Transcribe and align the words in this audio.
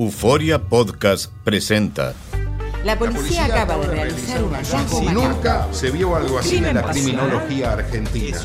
Euforia 0.00 0.58
Podcast 0.62 1.30
presenta 1.44 2.14
La 2.86 2.98
policía 2.98 3.44
acaba 3.44 3.76
de 3.76 3.86
realizar 3.86 4.42
un 4.42 4.54
hallazgo 4.54 5.02
nunca 5.12 5.68
se 5.72 5.90
vio 5.90 6.16
algo 6.16 6.38
así 6.38 6.56
en 6.56 6.74
la 6.74 6.84
criminología 6.84 7.72
argentina. 7.74 8.38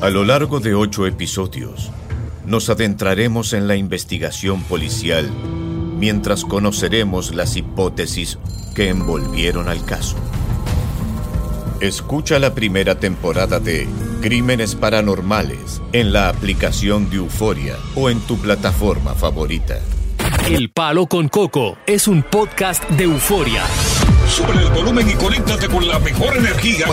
A 0.00 0.10
lo 0.10 0.24
largo 0.24 0.58
de 0.58 0.74
ocho 0.74 1.06
episodios. 1.06 1.92
Nos 2.44 2.70
adentraremos 2.70 3.52
en 3.52 3.68
la 3.68 3.76
investigación 3.76 4.64
policial 4.64 5.30
mientras 5.96 6.44
conoceremos 6.44 7.36
las 7.36 7.54
hipótesis 7.54 8.40
que 8.74 8.88
envolvieron 8.88 9.68
al 9.68 9.84
caso. 9.84 10.16
Escucha 11.78 12.40
la 12.40 12.52
primera 12.52 12.98
temporada 12.98 13.60
de 13.60 13.86
Crímenes 14.22 14.74
Paranormales 14.74 15.80
en 15.92 16.12
la 16.12 16.28
aplicación 16.28 17.10
de 17.10 17.18
Euforia 17.18 17.76
o 17.94 18.10
en 18.10 18.18
tu 18.22 18.38
plataforma 18.38 19.14
favorita. 19.14 19.78
El 20.46 20.70
Palo 20.70 21.06
con 21.06 21.30
Coco 21.30 21.78
es 21.86 22.06
un 22.06 22.22
podcast 22.22 22.84
de 22.90 23.04
euforia. 23.04 23.64
Sube 24.28 24.52
el 24.52 24.68
volumen 24.72 25.08
y 25.08 25.14
conéctate 25.14 25.68
con 25.68 25.88
la 25.88 25.98
mejor 25.98 26.36
energía. 26.36 26.86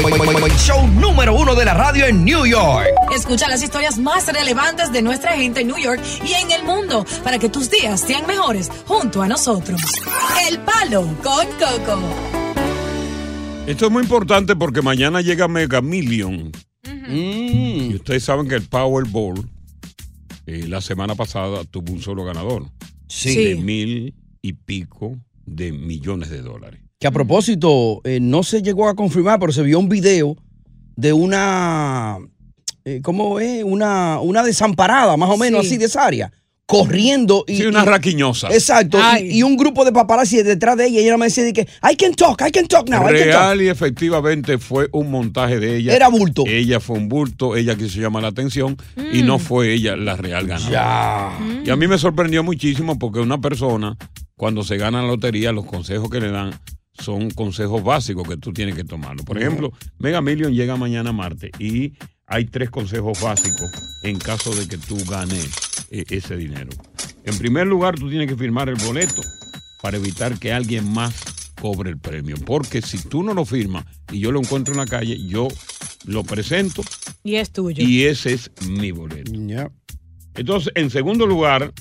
Show 0.57 0.87
número 0.87 1.35
uno 1.35 1.53
de 1.53 1.65
la 1.65 1.73
radio 1.73 2.05
en 2.05 2.23
New 2.23 2.45
York. 2.45 2.87
Escucha 3.13 3.49
las 3.49 3.61
historias 3.61 3.97
más 3.97 4.31
relevantes 4.31 4.93
de 4.93 5.01
nuestra 5.01 5.33
gente 5.33 5.61
en 5.61 5.67
New 5.67 5.77
York 5.77 6.01
y 6.25 6.31
en 6.31 6.49
el 6.51 6.63
mundo 6.63 7.05
para 7.25 7.39
que 7.39 7.49
tus 7.49 7.69
días 7.69 7.99
sean 7.99 8.25
mejores 8.25 8.71
junto 8.87 9.21
a 9.21 9.27
nosotros. 9.27 9.81
El 10.49 10.57
Palo 10.59 11.01
con 11.21 11.45
Coco. 11.47 11.99
Esto 13.67 13.85
es 13.85 13.91
muy 13.91 14.03
importante 14.03 14.55
porque 14.55 14.81
mañana 14.81 15.19
llega 15.19 15.49
Mega 15.49 15.81
Million. 15.81 16.53
Y 17.09 17.95
ustedes 17.95 18.23
saben 18.23 18.47
que 18.47 18.55
el 18.55 18.63
Powerball 18.69 19.45
eh, 20.45 20.67
la 20.67 20.79
semana 20.81 21.15
pasada 21.15 21.65
tuvo 21.65 21.91
un 21.91 22.01
solo 22.01 22.23
ganador. 22.23 22.65
Sí. 23.11 23.43
De 23.43 23.55
mil 23.55 24.15
y 24.41 24.53
pico 24.53 25.17
de 25.45 25.71
millones 25.73 26.29
de 26.29 26.41
dólares. 26.41 26.79
Que 26.97 27.07
a 27.07 27.11
propósito, 27.11 27.99
eh, 28.05 28.19
no 28.21 28.41
se 28.43 28.61
llegó 28.61 28.87
a 28.87 28.95
confirmar, 28.95 29.39
pero 29.39 29.51
se 29.51 29.63
vio 29.63 29.79
un 29.79 29.89
video 29.89 30.37
de 30.95 31.11
una, 31.13 32.19
eh, 32.85 33.01
¿cómo 33.03 33.39
es? 33.39 33.63
Una, 33.63 34.19
una 34.21 34.43
desamparada, 34.43 35.17
más 35.17 35.29
o 35.29 35.37
menos 35.37 35.61
Sí. 35.61 35.67
así 35.67 35.77
de 35.77 35.85
esa 35.85 36.05
área, 36.05 36.31
corriendo. 36.71 37.43
Y, 37.47 37.57
Sí, 37.57 37.65
una 37.65 37.83
y- 37.83 37.85
raquiñosa. 37.85 38.47
Exacto. 38.49 38.97
Y, 39.19 39.39
y 39.39 39.43
un 39.43 39.57
grupo 39.57 39.83
de 39.85 39.91
paparazzi 39.91 40.41
detrás 40.43 40.77
de 40.77 40.87
ella 40.87 41.01
y 41.01 41.03
ella 41.03 41.17
me 41.17 41.25
decía 41.25 41.43
de 41.43 41.53
que, 41.53 41.67
I 41.83 41.95
can 41.95 42.13
talk, 42.15 42.41
I 42.47 42.51
can 42.51 42.67
talk 42.67 42.89
now, 42.89 43.01
I 43.01 43.05
can 43.05 43.13
talk. 43.13 43.25
Real 43.25 43.61
y 43.61 43.67
efectivamente 43.69 44.57
fue 44.57 44.87
un 44.93 45.11
montaje 45.11 45.59
de 45.59 45.77
ella. 45.77 45.95
Era 45.95 46.07
bulto. 46.07 46.43
Ella 46.47 46.79
fue 46.79 46.97
un 46.97 47.09
bulto, 47.09 47.55
ella 47.55 47.75
quiso 47.75 47.99
llamar 47.99 48.23
la 48.23 48.29
atención 48.29 48.77
y 49.13 49.21
Mm. 49.23 49.25
no 49.25 49.39
fue 49.39 49.73
ella 49.73 49.95
la 49.95 50.15
real 50.15 50.47
ganadora. 50.47 50.71
Ya. 51.39 51.63
Y 51.65 51.69
a 51.69 51.75
mí 51.75 51.87
me 51.87 51.97
sorprendió 51.97 52.43
muchísimo 52.43 52.97
porque 52.97 53.19
una 53.19 53.39
persona, 53.39 53.97
cuando 54.35 54.63
se 54.63 54.77
gana 54.77 55.01
la 55.01 55.07
lotería, 55.07 55.51
los 55.51 55.65
consejos 55.65 56.09
que 56.09 56.19
le 56.19 56.31
dan 56.31 56.51
son 56.99 57.31
consejos 57.31 57.83
básicos 57.83 58.27
que 58.27 58.37
tú 58.37 58.53
tienes 58.53 58.75
que 58.75 58.83
tomarlo. 58.83 59.23
Por 59.23 59.37
ejemplo, 59.37 59.71
Mega 59.97 60.21
Million 60.21 60.53
llega 60.53 60.75
mañana 60.75 61.11
martes 61.11 61.49
y 61.57 61.93
hay 62.31 62.45
tres 62.45 62.69
consejos 62.69 63.19
básicos 63.21 63.69
en 64.03 64.17
caso 64.17 64.55
de 64.55 64.65
que 64.67 64.77
tú 64.77 64.97
ganes 65.09 65.49
eh, 65.91 66.05
ese 66.09 66.37
dinero. 66.37 66.69
En 67.25 67.37
primer 67.37 67.67
lugar, 67.67 67.95
tú 67.99 68.09
tienes 68.09 68.27
que 68.29 68.37
firmar 68.37 68.69
el 68.69 68.75
boleto 68.75 69.21
para 69.81 69.97
evitar 69.97 70.39
que 70.39 70.53
alguien 70.53 70.91
más 70.91 71.13
cobre 71.59 71.89
el 71.89 71.97
premio. 71.99 72.37
Porque 72.45 72.81
si 72.81 72.97
tú 72.99 73.21
no 73.21 73.33
lo 73.33 73.43
firmas 73.43 73.85
y 74.11 74.19
yo 74.19 74.31
lo 74.31 74.39
encuentro 74.39 74.73
en 74.73 74.79
la 74.79 74.85
calle, 74.85 75.19
yo 75.27 75.49
lo 76.05 76.23
presento 76.23 76.81
Y 77.23 77.35
es 77.35 77.51
tuyo. 77.51 77.83
y 77.85 78.03
ese 78.03 78.33
es 78.33 78.49
mi 78.67 78.91
boleto. 78.91 79.31
Entonces, 80.35 80.71
en 80.75 80.89
segundo 80.89 81.27
lugar, 81.27 81.73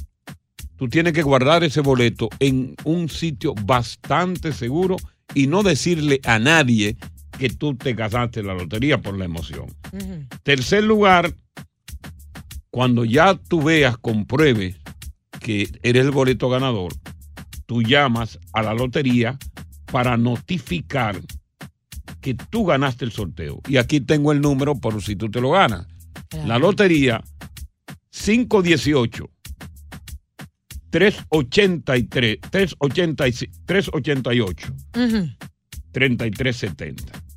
tú 0.77 0.88
tienes 0.88 1.12
que 1.12 1.22
guardar 1.22 1.62
ese 1.62 1.81
boleto 1.81 2.28
en 2.41 2.75
un 2.84 3.09
sitio 3.09 3.55
bastante 3.55 4.53
seguro 4.53 4.97
y 5.32 5.47
no 5.47 5.62
decirle 5.62 6.21
a 6.25 6.41
nadie 6.41 6.97
que 7.41 7.49
tú 7.49 7.75
te 7.75 7.95
gastaste 7.95 8.43
la 8.43 8.53
lotería 8.53 9.01
por 9.01 9.17
la 9.17 9.25
emoción. 9.25 9.65
Tercer 10.43 10.84
lugar, 10.84 11.33
cuando 12.69 13.06
ya 13.06 13.34
tú 13.34 13.62
veas, 13.62 13.97
compruebes 13.97 14.77
que 15.41 15.67
eres 15.83 16.05
el 16.05 16.11
boleto 16.11 16.50
ganador, 16.50 16.93
tú 17.65 17.81
llamas 17.81 18.39
a 18.53 18.61
la 18.61 18.75
lotería 18.75 19.39
para 19.91 20.19
notificar 20.19 21.19
que 22.21 22.34
tú 22.34 22.67
ganaste 22.67 23.06
el 23.06 23.12
sorteo. 23.12 23.62
Y 23.67 23.79
aquí 23.79 24.03
tengo 24.03 24.33
el 24.33 24.43
número 24.43 24.75
por 24.75 25.03
si 25.03 25.17
tú 25.17 25.31
te 25.31 25.41
lo 25.41 25.53
ganas. 25.53 25.87
La 26.45 26.59
lotería 26.59 27.25
518 28.11 29.31
383 30.91 32.39
386 32.50 33.50
388 33.65 34.75
3370. 35.93 37.30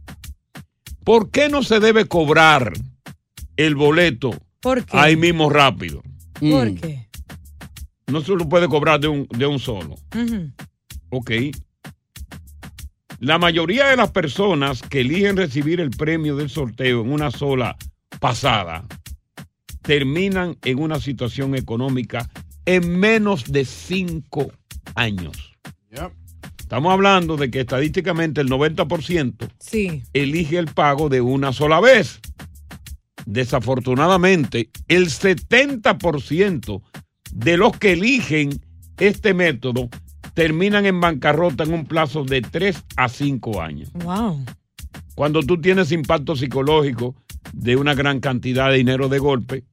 ¿Por 1.03 1.30
qué 1.31 1.50
no 1.50 1.64
se 1.64 1.80
debe 1.80 2.06
cobrar 2.06 2.74
el 3.58 3.75
boleto 3.75 4.31
¿Por 4.62 4.86
qué? 4.86 4.97
ahí 4.97 5.16
mismo 5.16 5.50
rápido? 5.50 6.02
¿Por 6.40 6.75
qué? 6.75 7.09
No 8.08 8.22
se 8.22 8.36
lo 8.36 8.47
puede 8.47 8.68
cobrar 8.68 9.00
de 9.00 9.08
un, 9.08 9.28
de 9.28 9.46
un 9.46 9.59
solo. 9.59 9.95
Ujú. 10.16 10.51
Ok. 11.10 11.31
La 13.19 13.38
mayoría 13.38 13.88
de 13.88 13.95
las 13.95 14.12
personas 14.12 14.81
que 14.81 15.01
eligen 15.01 15.38
recibir 15.38 15.80
el 15.80 15.89
premio 15.92 16.36
del 16.36 16.50
sorteo 16.50 17.01
en 17.01 17.12
una 17.12 17.31
sola 17.31 17.77
pasada 18.19 18.86
terminan 19.81 20.57
en 20.63 20.80
una 20.80 21.00
situación 21.00 21.56
económica 21.56 22.30
en 22.66 23.00
menos 23.00 23.51
de 23.51 23.66
cinco 23.66 24.51
años. 24.95 25.54
Estamos 26.74 26.92
hablando 26.92 27.38
de 27.38 27.52
que 27.52 27.60
estadísticamente 27.60 28.42
el 28.42 28.50
90% 28.50 29.48
Sí. 29.60 30.02
elige 30.12 30.58
el 30.58 30.66
pago 30.66 31.08
de 31.08 31.22
una 31.22 31.54
sola 31.54 31.80
vez. 31.80 32.20
Desafortunadamente, 33.28 34.72
el 34.88 35.12
70% 35.12 36.81
de 37.31 37.58
los 37.58 37.78
que 37.78 37.92
eligen 37.94 38.60
este 38.98 39.36
método 39.36 39.88
terminan 40.34 40.88
en 40.88 41.00
bancarrota 41.00 41.64
en 41.64 41.75
un 41.75 41.86
plazo 41.86 42.24
de 42.24 42.42
3 42.42 42.84
a 42.98 43.08
5 43.08 43.62
años. 43.62 43.92
Wow. 43.94 44.44
Cuando 45.14 45.42
tú 45.44 45.62
tienes 45.62 45.92
impacto 45.92 46.36
psicológico 46.36 47.14
de 47.54 47.75
una 47.75 47.94
gran 47.94 48.20
cantidad 48.20 48.72
de 48.72 48.78
dinero 48.78 49.10
de 49.10 49.20
golpe, 49.20 49.64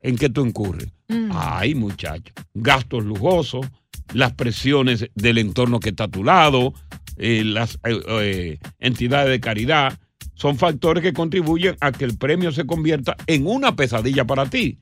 ¿en 0.00 0.16
qué 0.16 0.30
tú 0.30 0.46
incurres? 0.46 0.88
Ay, 1.30 1.74
muchacho. 1.74 2.32
Gastos 2.54 3.04
lujosos, 3.04 3.66
las 4.12 4.32
presiones 4.34 5.10
del 5.14 5.38
entorno 5.38 5.80
que 5.80 5.90
está 5.90 6.04
a 6.04 6.08
tu 6.08 6.24
lado, 6.24 6.74
eh, 7.16 7.42
las 7.44 7.76
eh, 7.84 8.00
eh, 8.08 8.58
entidades 8.78 9.30
de 9.30 9.40
caridad, 9.40 9.98
son 10.34 10.58
factores 10.58 11.02
que 11.02 11.12
contribuyen 11.12 11.76
a 11.80 11.92
que 11.92 12.04
el 12.04 12.18
premio 12.18 12.52
se 12.52 12.66
convierta 12.66 13.16
en 13.26 13.46
una 13.46 13.76
pesadilla 13.76 14.24
para 14.24 14.46
ti. 14.46 14.80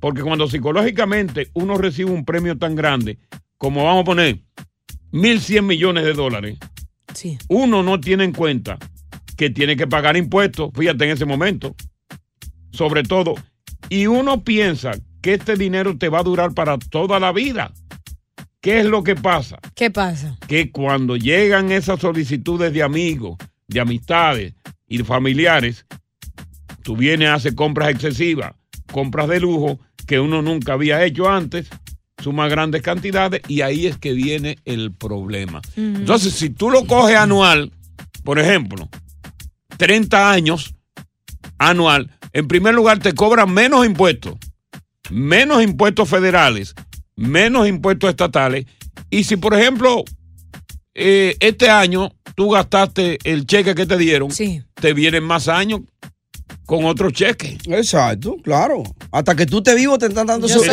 Porque 0.00 0.22
cuando 0.22 0.48
psicológicamente 0.48 1.50
uno 1.54 1.76
recibe 1.76 2.10
un 2.10 2.24
premio 2.24 2.56
tan 2.58 2.76
grande, 2.76 3.18
como 3.56 3.84
vamos 3.84 4.02
a 4.02 4.04
poner 4.04 4.40
1.100 5.12 5.62
millones 5.62 6.04
de 6.04 6.12
dólares, 6.12 6.58
uno 7.48 7.82
no 7.82 8.00
tiene 8.00 8.24
en 8.24 8.32
cuenta 8.32 8.78
que 9.36 9.50
tiene 9.50 9.76
que 9.76 9.86
pagar 9.86 10.16
impuestos, 10.16 10.70
fíjate 10.74 11.04
en 11.04 11.10
ese 11.10 11.24
momento, 11.24 11.74
sobre 12.70 13.02
todo, 13.02 13.34
y 13.88 14.06
uno 14.06 14.44
piensa 14.44 14.92
que 15.22 15.34
este 15.34 15.56
dinero 15.56 15.96
te 15.96 16.08
va 16.08 16.20
a 16.20 16.24
durar 16.24 16.54
para 16.54 16.78
toda 16.78 17.18
la 17.18 17.32
vida. 17.32 17.72
¿Qué 18.60 18.80
es 18.80 18.86
lo 18.86 19.04
que 19.04 19.14
pasa? 19.14 19.58
¿Qué 19.74 19.90
pasa? 19.90 20.36
Que 20.48 20.72
cuando 20.72 21.16
llegan 21.16 21.70
esas 21.70 22.00
solicitudes 22.00 22.72
de 22.72 22.82
amigos, 22.82 23.36
de 23.68 23.80
amistades 23.80 24.54
y 24.88 24.98
de 24.98 25.04
familiares, 25.04 25.86
tú 26.82 26.96
vienes 26.96 27.28
a 27.28 27.34
hacer 27.34 27.54
compras 27.54 27.90
excesivas, 27.90 28.52
compras 28.92 29.28
de 29.28 29.40
lujo 29.40 29.78
que 30.06 30.18
uno 30.18 30.42
nunca 30.42 30.72
había 30.72 31.04
hecho 31.04 31.30
antes, 31.30 31.68
sumas 32.22 32.50
grandes 32.50 32.82
cantidades 32.82 33.42
y 33.46 33.60
ahí 33.60 33.86
es 33.86 33.96
que 33.96 34.12
viene 34.12 34.58
el 34.64 34.92
problema. 34.92 35.60
Entonces, 35.76 36.34
si 36.34 36.50
tú 36.50 36.70
lo 36.70 36.84
coges 36.86 37.16
anual, 37.16 37.72
por 38.24 38.40
ejemplo, 38.40 38.88
30 39.76 40.32
años 40.32 40.74
anual, 41.58 42.10
en 42.32 42.48
primer 42.48 42.74
lugar 42.74 42.98
te 42.98 43.12
cobran 43.12 43.52
menos 43.52 43.86
impuestos, 43.86 44.34
menos 45.10 45.62
impuestos 45.62 46.08
federales, 46.08 46.74
menos 47.18 47.68
impuestos 47.68 48.08
estatales. 48.10 48.64
Y 49.10 49.24
si, 49.24 49.36
por 49.36 49.54
ejemplo, 49.54 50.04
eh, 50.94 51.36
este 51.40 51.68
año 51.68 52.10
tú 52.34 52.50
gastaste 52.50 53.18
el 53.24 53.46
cheque 53.46 53.74
que 53.74 53.86
te 53.86 53.98
dieron, 53.98 54.30
te 54.74 54.92
vienen 54.92 55.24
más 55.24 55.48
años 55.48 55.80
con 56.64 56.84
otro 56.84 57.10
cheque. 57.10 57.58
Exacto, 57.66 58.36
claro. 58.42 58.82
Hasta 59.10 59.34
que 59.34 59.46
tú 59.46 59.62
te 59.62 59.74
vivo 59.74 59.98
te 59.98 60.06
están 60.06 60.26
dando 60.26 60.46
Yo 60.46 60.58
su- 60.58 60.64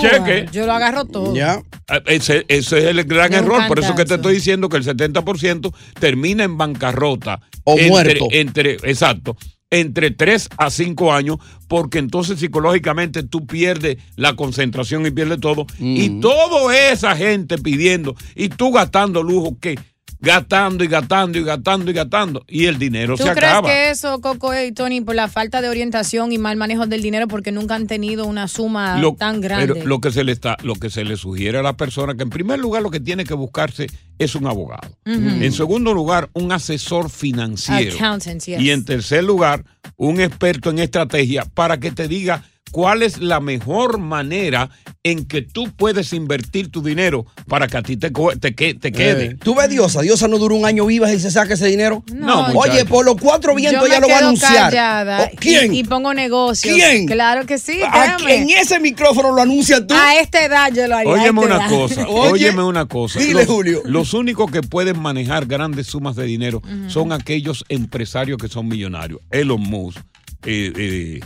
cheque. 0.00 0.46
Yo 0.52 0.66
lo 0.66 0.72
agarro 0.72 1.04
todo. 1.06 1.34
Ya. 1.34 1.62
Ah, 1.88 2.00
Ese, 2.06 2.44
ese 2.48 2.78
es 2.78 2.84
el 2.84 3.04
gran 3.04 3.30
Me 3.30 3.38
error. 3.38 3.66
Por 3.66 3.78
eso 3.78 3.94
que 3.94 4.04
te 4.04 4.14
estoy 4.14 4.34
diciendo 4.34 4.68
que 4.68 4.76
el 4.76 4.84
70% 4.84 5.74
termina 5.98 6.44
en 6.44 6.56
bancarrota. 6.58 7.40
O 7.64 7.72
entre, 7.72 7.88
muerto. 7.88 8.28
Entre, 8.30 8.72
exacto. 8.84 9.36
Entre 9.72 10.10
3 10.10 10.50
a 10.58 10.70
5 10.70 11.12
años, 11.14 11.38
porque 11.66 11.98
entonces 11.98 12.38
psicológicamente 12.38 13.22
tú 13.22 13.46
pierdes 13.46 13.96
la 14.16 14.36
concentración 14.36 15.06
y 15.06 15.10
pierdes 15.10 15.40
todo. 15.40 15.66
Y 15.80 16.20
toda 16.20 16.90
esa 16.90 17.16
gente 17.16 17.56
pidiendo 17.56 18.14
y 18.36 18.50
tú 18.50 18.70
gastando 18.70 19.22
lujo 19.22 19.56
que 19.58 19.78
gastando 20.22 20.84
y 20.84 20.88
gastando 20.88 21.38
y 21.38 21.42
gastando 21.44 21.90
y 21.90 21.94
gastando 21.94 22.44
y 22.48 22.66
el 22.66 22.78
dinero 22.78 23.16
¿Tú 23.16 23.24
se 23.24 23.32
crees 23.32 23.50
acaba. 23.52 23.68
que 23.68 23.90
eso, 23.90 24.20
Coco 24.20 24.52
y 24.58 24.72
Tony, 24.72 25.00
por 25.00 25.14
la 25.14 25.28
falta 25.28 25.60
de 25.60 25.68
orientación 25.68 26.32
y 26.32 26.38
mal 26.38 26.56
manejo 26.56 26.86
del 26.86 27.02
dinero, 27.02 27.28
porque 27.28 27.52
nunca 27.52 27.74
han 27.74 27.86
tenido 27.86 28.24
una 28.24 28.46
suma 28.48 28.98
Lo- 28.98 29.14
tan 29.14 29.40
grande? 29.40 29.74
Pero 29.74 29.86
lo 29.86 30.00
que 30.00 30.12
se 30.12 30.24
le 30.24 30.32
está, 30.32 30.56
lo 30.62 30.76
que 30.76 30.88
se 30.90 31.04
le 31.04 31.16
sugiere 31.16 31.58
a 31.58 31.62
la 31.62 31.76
persona 31.76 32.14
que 32.14 32.22
en 32.22 32.30
primer 32.30 32.58
lugar 32.60 32.82
lo 32.82 32.90
que 32.90 33.00
tiene 33.00 33.24
que 33.24 33.34
buscarse 33.34 33.88
es 34.18 34.34
un 34.36 34.46
abogado. 34.46 34.88
En 35.04 35.52
segundo 35.52 35.92
lugar, 35.92 36.30
un 36.34 36.52
asesor 36.52 37.10
financiero. 37.10 37.96
Yes. 37.96 38.48
Y 38.60 38.70
en 38.70 38.84
tercer 38.84 39.24
lugar, 39.24 39.64
un 39.96 40.20
experto 40.20 40.70
en 40.70 40.78
estrategia 40.78 41.44
para 41.52 41.78
que 41.80 41.90
te 41.90 42.06
diga 42.06 42.44
cuál 42.72 43.02
es 43.04 43.18
la 43.18 43.38
mejor 43.38 43.98
manera 43.98 44.68
en 45.04 45.24
que 45.26 45.42
tú 45.42 45.70
puedes 45.76 46.12
invertir 46.12 46.70
tu 46.70 46.82
dinero 46.82 47.26
para 47.46 47.68
que 47.68 47.76
a 47.76 47.82
ti 47.82 47.96
te, 47.96 48.10
te, 48.40 48.54
que- 48.54 48.74
te 48.74 48.90
quede. 48.92 49.24
Eh, 49.24 49.36
Tú 49.42 49.54
ves 49.54 49.68
Diosa, 49.68 50.00
Diosa 50.00 50.26
no 50.28 50.38
dura 50.38 50.54
un 50.54 50.64
año 50.64 50.86
viva 50.86 51.12
y 51.12 51.20
se 51.20 51.30
saca 51.30 51.54
ese 51.54 51.66
dinero. 51.66 52.02
No, 52.12 52.46
Oye, 52.54 52.84
por 52.84 53.04
los 53.04 53.16
cuatro 53.16 53.54
vientos 53.54 53.86
ella 53.88 54.00
lo 54.00 54.08
va 54.08 54.14
a 54.16 54.18
anunciar. 54.18 54.70
callada 54.70 55.30
Oh, 55.32 55.36
¿Quién? 55.38 55.74
Y, 55.74 55.80
y 55.80 55.84
pongo 55.84 56.14
negocios. 56.14 56.74
¿Quién? 56.74 57.06
Claro 57.06 57.46
que 57.46 57.58
sí, 57.58 57.80
Ah, 57.86 58.16
créame. 58.18 58.36
en 58.42 58.50
ese 58.50 58.80
micrófono 58.80 59.32
lo 59.32 59.42
anuncia 59.42 59.86
tú. 59.86 59.94
A 59.94 60.16
esta 60.20 60.44
edad 60.44 60.72
yo 60.72 60.86
lo 60.88 60.96
haría. 60.96 61.12
Óyeme 61.12 61.40
una 61.40 61.56
edad. 61.56 61.68
cosa, 61.68 62.06
Oye, 62.08 62.30
óyeme 62.46 62.62
una 62.62 62.86
cosa. 62.86 63.18
dile, 63.20 63.34
los, 63.34 63.46
Julio. 63.46 63.82
los 63.84 64.14
únicos 64.14 64.50
que 64.50 64.62
pueden 64.62 64.98
manejar 65.00 65.46
grandes 65.46 65.88
sumas 65.88 66.16
de 66.16 66.24
dinero 66.24 66.62
son 66.88 67.12
aquellos 67.12 67.64
empresarios 67.68 68.38
que 68.38 68.48
son 68.48 68.68
millonarios. 68.68 69.20
Elon 69.30 69.60
Musk, 69.60 69.98
eh, 70.44 70.72
eh, 70.76 71.20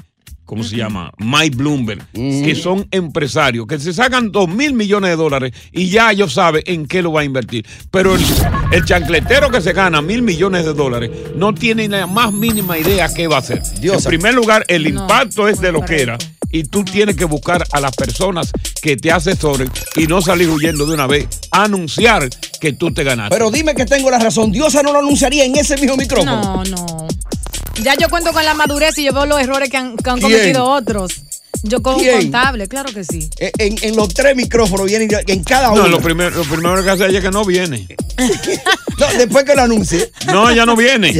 ¿cómo 0.47 0.65
se 0.65 0.77
llama? 0.77 1.13
Mike 1.19 1.57
Bloomberg, 1.57 2.07
que 2.13 2.55
son 2.55 2.87
empresarios, 2.91 3.67
que 3.67 3.79
se 3.79 3.93
sacan 3.93 4.33
dos 4.33 4.49
mil 4.49 4.73
millones 4.73 5.11
de 5.11 5.17
dólares 5.17 5.53
y 5.73 5.91
ya 5.91 6.11
ellos 6.13 6.33
saben 6.33 6.63
en 6.67 6.87
qué 6.87 7.03
lo 7.03 7.13
va 7.13 7.21
a 7.21 7.25
invertir. 7.25 7.67
Pero 7.91 8.15
el, 8.15 8.25
el 8.73 8.85
chancletero 8.85 9.51
que 9.51 9.61
se 9.61 9.73
gana 9.73 10.01
mil 10.01 10.23
millones 10.23 10.65
de 10.65 10.73
dólares 10.73 11.11
no 11.35 11.53
tiene 11.55 11.89
la 11.89 12.07
más 12.07 12.33
mínima 12.33 12.79
idea 12.79 13.13
qué 13.13 13.27
va 13.27 13.37
a 13.37 13.41
hacer. 13.41 13.61
En 13.83 14.03
primer 14.05 14.35
lugar, 14.35 14.65
el 14.69 14.87
impacto 14.87 15.49
es 15.49 15.61
de 15.61 15.73
lo 15.73 15.83
que 15.83 16.01
era. 16.01 16.17
Y 16.51 16.63
tú 16.63 16.85
tienes 16.85 17.17
que 17.17 17.25
buscar 17.25 17.65
a 17.73 17.81
las 17.81 17.95
personas 17.95 18.53
que 18.81 18.97
te 18.97 19.11
asesoren 19.11 19.69
y 19.97 20.07
no 20.07 20.23
salir 20.23 20.49
huyendo 20.49 20.87
de 20.87 20.95
una 20.95 21.07
vez. 21.07 21.27
Anunciar 21.51 22.31
que 22.61 22.73
tú 22.73 22.95
te 22.95 23.03
ganaste. 23.03 23.35
Pero 23.35 23.51
dime 23.51 23.75
que 23.75 23.85
tengo 23.85 24.11
la 24.11 24.19
razón. 24.19 24.53
Diosa 24.53 24.83
no 24.83 24.93
lo 24.93 25.01
anunciaría 25.01 25.45
en 25.45 25.57
ese 25.57 25.77
mismo 25.77 25.97
micrófono. 25.97 26.65
No, 26.65 26.65
no. 26.65 27.09
Ya 27.83 27.95
yo 27.95 28.09
cuento 28.09 28.33
con 28.33 28.45
la 28.45 28.55
madurez 28.55 28.97
y 28.99 29.05
yo 29.05 29.13
veo 29.13 29.27
los 29.27 29.41
errores 29.41 29.71
que 29.71 29.77
han, 29.77 29.97
que 29.97 30.11
han 30.11 30.19
¿Quién? 30.19 30.33
cometido 30.33 30.65
otros. 30.65 31.13
Yo 31.63 31.83
con 31.83 31.97
un 31.97 32.01
¿Quién? 32.01 32.23
contable, 32.23 32.69
claro 32.69 32.93
que 32.93 33.05
sí. 33.05 33.29
En, 33.39 33.97
los 33.97 34.13
tres 34.15 34.37
micrófonos 34.37 34.87
vienen 34.87 35.09
en 35.27 35.45
cada 35.45 35.71
uno. 35.71 35.83
No, 35.83 35.89
lo 35.89 36.01
primero, 36.01 36.31
lo 36.31 36.45
primero 36.45 36.83
que 36.83 36.91
hace 36.91 37.07
ella 37.07 37.19
es 37.19 37.25
que 37.25 37.31
no 37.31 37.45
viene. 37.45 37.87
No, 38.99 39.07
después 39.19 39.45
que 39.45 39.55
lo 39.55 39.61
anuncie. 39.61 40.11
No, 40.29 40.49
ella 40.49 40.65
no 40.65 40.75
viene. 40.75 41.13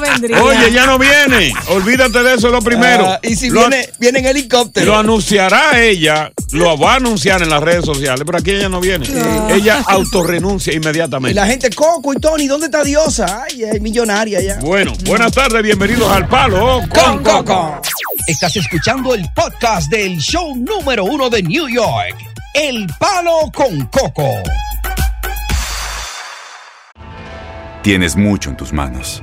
Vendría. 0.00 0.42
Oye, 0.42 0.72
ya 0.72 0.86
no 0.86 0.98
viene. 0.98 1.52
Olvídate 1.68 2.22
de 2.22 2.34
eso 2.34 2.48
lo 2.48 2.60
primero. 2.60 3.06
Ah, 3.06 3.20
y 3.22 3.36
si 3.36 3.50
Lo- 3.50 3.60
viene, 3.68 3.88
viene 3.98 4.18
en 4.20 4.26
helicóptero. 4.26 4.86
Lo 4.86 4.96
anunciará 4.98 5.80
ella, 5.82 6.30
lo 6.52 6.76
va 6.78 6.92
a 6.94 6.96
anunciar 6.96 7.42
en 7.42 7.50
las 7.50 7.62
redes 7.62 7.84
sociales, 7.84 8.22
pero 8.26 8.38
aquí 8.38 8.50
ella 8.52 8.68
no 8.68 8.80
viene. 8.80 9.06
Ella 9.50 9.82
autorrenuncia 9.86 10.72
Y 10.72 10.76
inmediatamente. 10.76 11.34
la 11.34 11.46
gente, 11.46 11.70
Coco 11.70 12.12
y 12.12 12.16
Tony, 12.16 12.46
¿dónde 12.46 12.66
está 12.66 12.82
Diosa? 12.84 13.44
Ay, 13.48 13.64
es 13.64 13.80
millonaria 13.80 14.40
ya. 14.40 14.58
Bueno, 14.60 14.92
buenas 15.04 15.32
tardes, 15.32 15.62
bienvenidos 15.62 16.10
al 16.10 16.28
Palo 16.28 16.80
Con 16.92 17.22
Coco. 17.22 17.80
Estás 18.26 18.56
escuchando 18.56 19.14
el 19.14 19.26
podcast 19.34 19.90
del 19.90 20.18
show 20.18 20.54
número 20.56 21.04
uno 21.04 21.28
de 21.28 21.42
New 21.42 21.68
York, 21.68 22.16
El 22.54 22.86
Palo 22.98 23.50
con 23.54 23.86
Coco. 23.86 24.30
Tienes 27.82 28.16
mucho 28.16 28.48
en 28.48 28.56
tus 28.56 28.72
manos. 28.72 29.22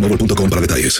boostmobile.com 0.01 0.49
para 0.49 0.61
detalles. 0.61 0.99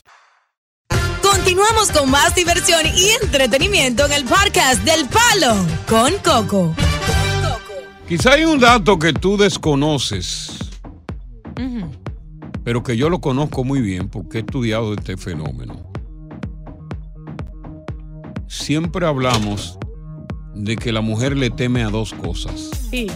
Continuamos 1.21 1.91
con 1.91 2.09
más 2.09 2.35
diversión 2.35 2.81
y 2.95 3.09
entretenimiento 3.23 4.05
en 4.05 4.11
el 4.11 4.25
podcast 4.25 4.83
del 4.83 5.07
Palo 5.07 5.55
con 5.87 6.13
Coco. 6.23 6.75
Quizá 8.07 8.33
hay 8.33 8.43
un 8.43 8.59
dato 8.59 8.99
que 8.99 9.13
tú 9.13 9.37
desconoces, 9.37 10.51
pero 12.63 12.83
que 12.83 12.97
yo 12.97 13.09
lo 13.09 13.21
conozco 13.21 13.63
muy 13.63 13.81
bien 13.81 14.09
porque 14.09 14.39
he 14.39 14.41
estudiado 14.41 14.93
este 14.93 15.17
fenómeno. 15.17 15.91
Siempre 18.47 19.07
hablamos 19.07 19.79
de 20.53 20.75
que 20.75 20.91
la 20.91 21.01
mujer 21.01 21.37
le 21.37 21.49
teme 21.49 21.83
a 21.83 21.89
dos 21.89 22.13
cosas. 22.13 22.69
Sí. 22.89 23.07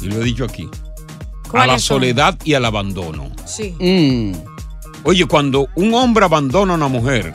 Y 0.00 0.06
lo 0.06 0.20
he 0.20 0.24
dicho 0.24 0.44
aquí. 0.44 0.68
A 1.44 1.50
¿Cuáles 1.50 1.74
la 1.74 1.78
soledad 1.78 2.38
y 2.44 2.54
al 2.54 2.64
abandono. 2.64 3.30
Sí. 3.46 3.74
Mm. 3.78 4.57
Oye, 5.04 5.26
cuando 5.26 5.68
un 5.74 5.94
hombre 5.94 6.24
abandona 6.24 6.72
a 6.72 6.76
una 6.76 6.88
mujer, 6.88 7.34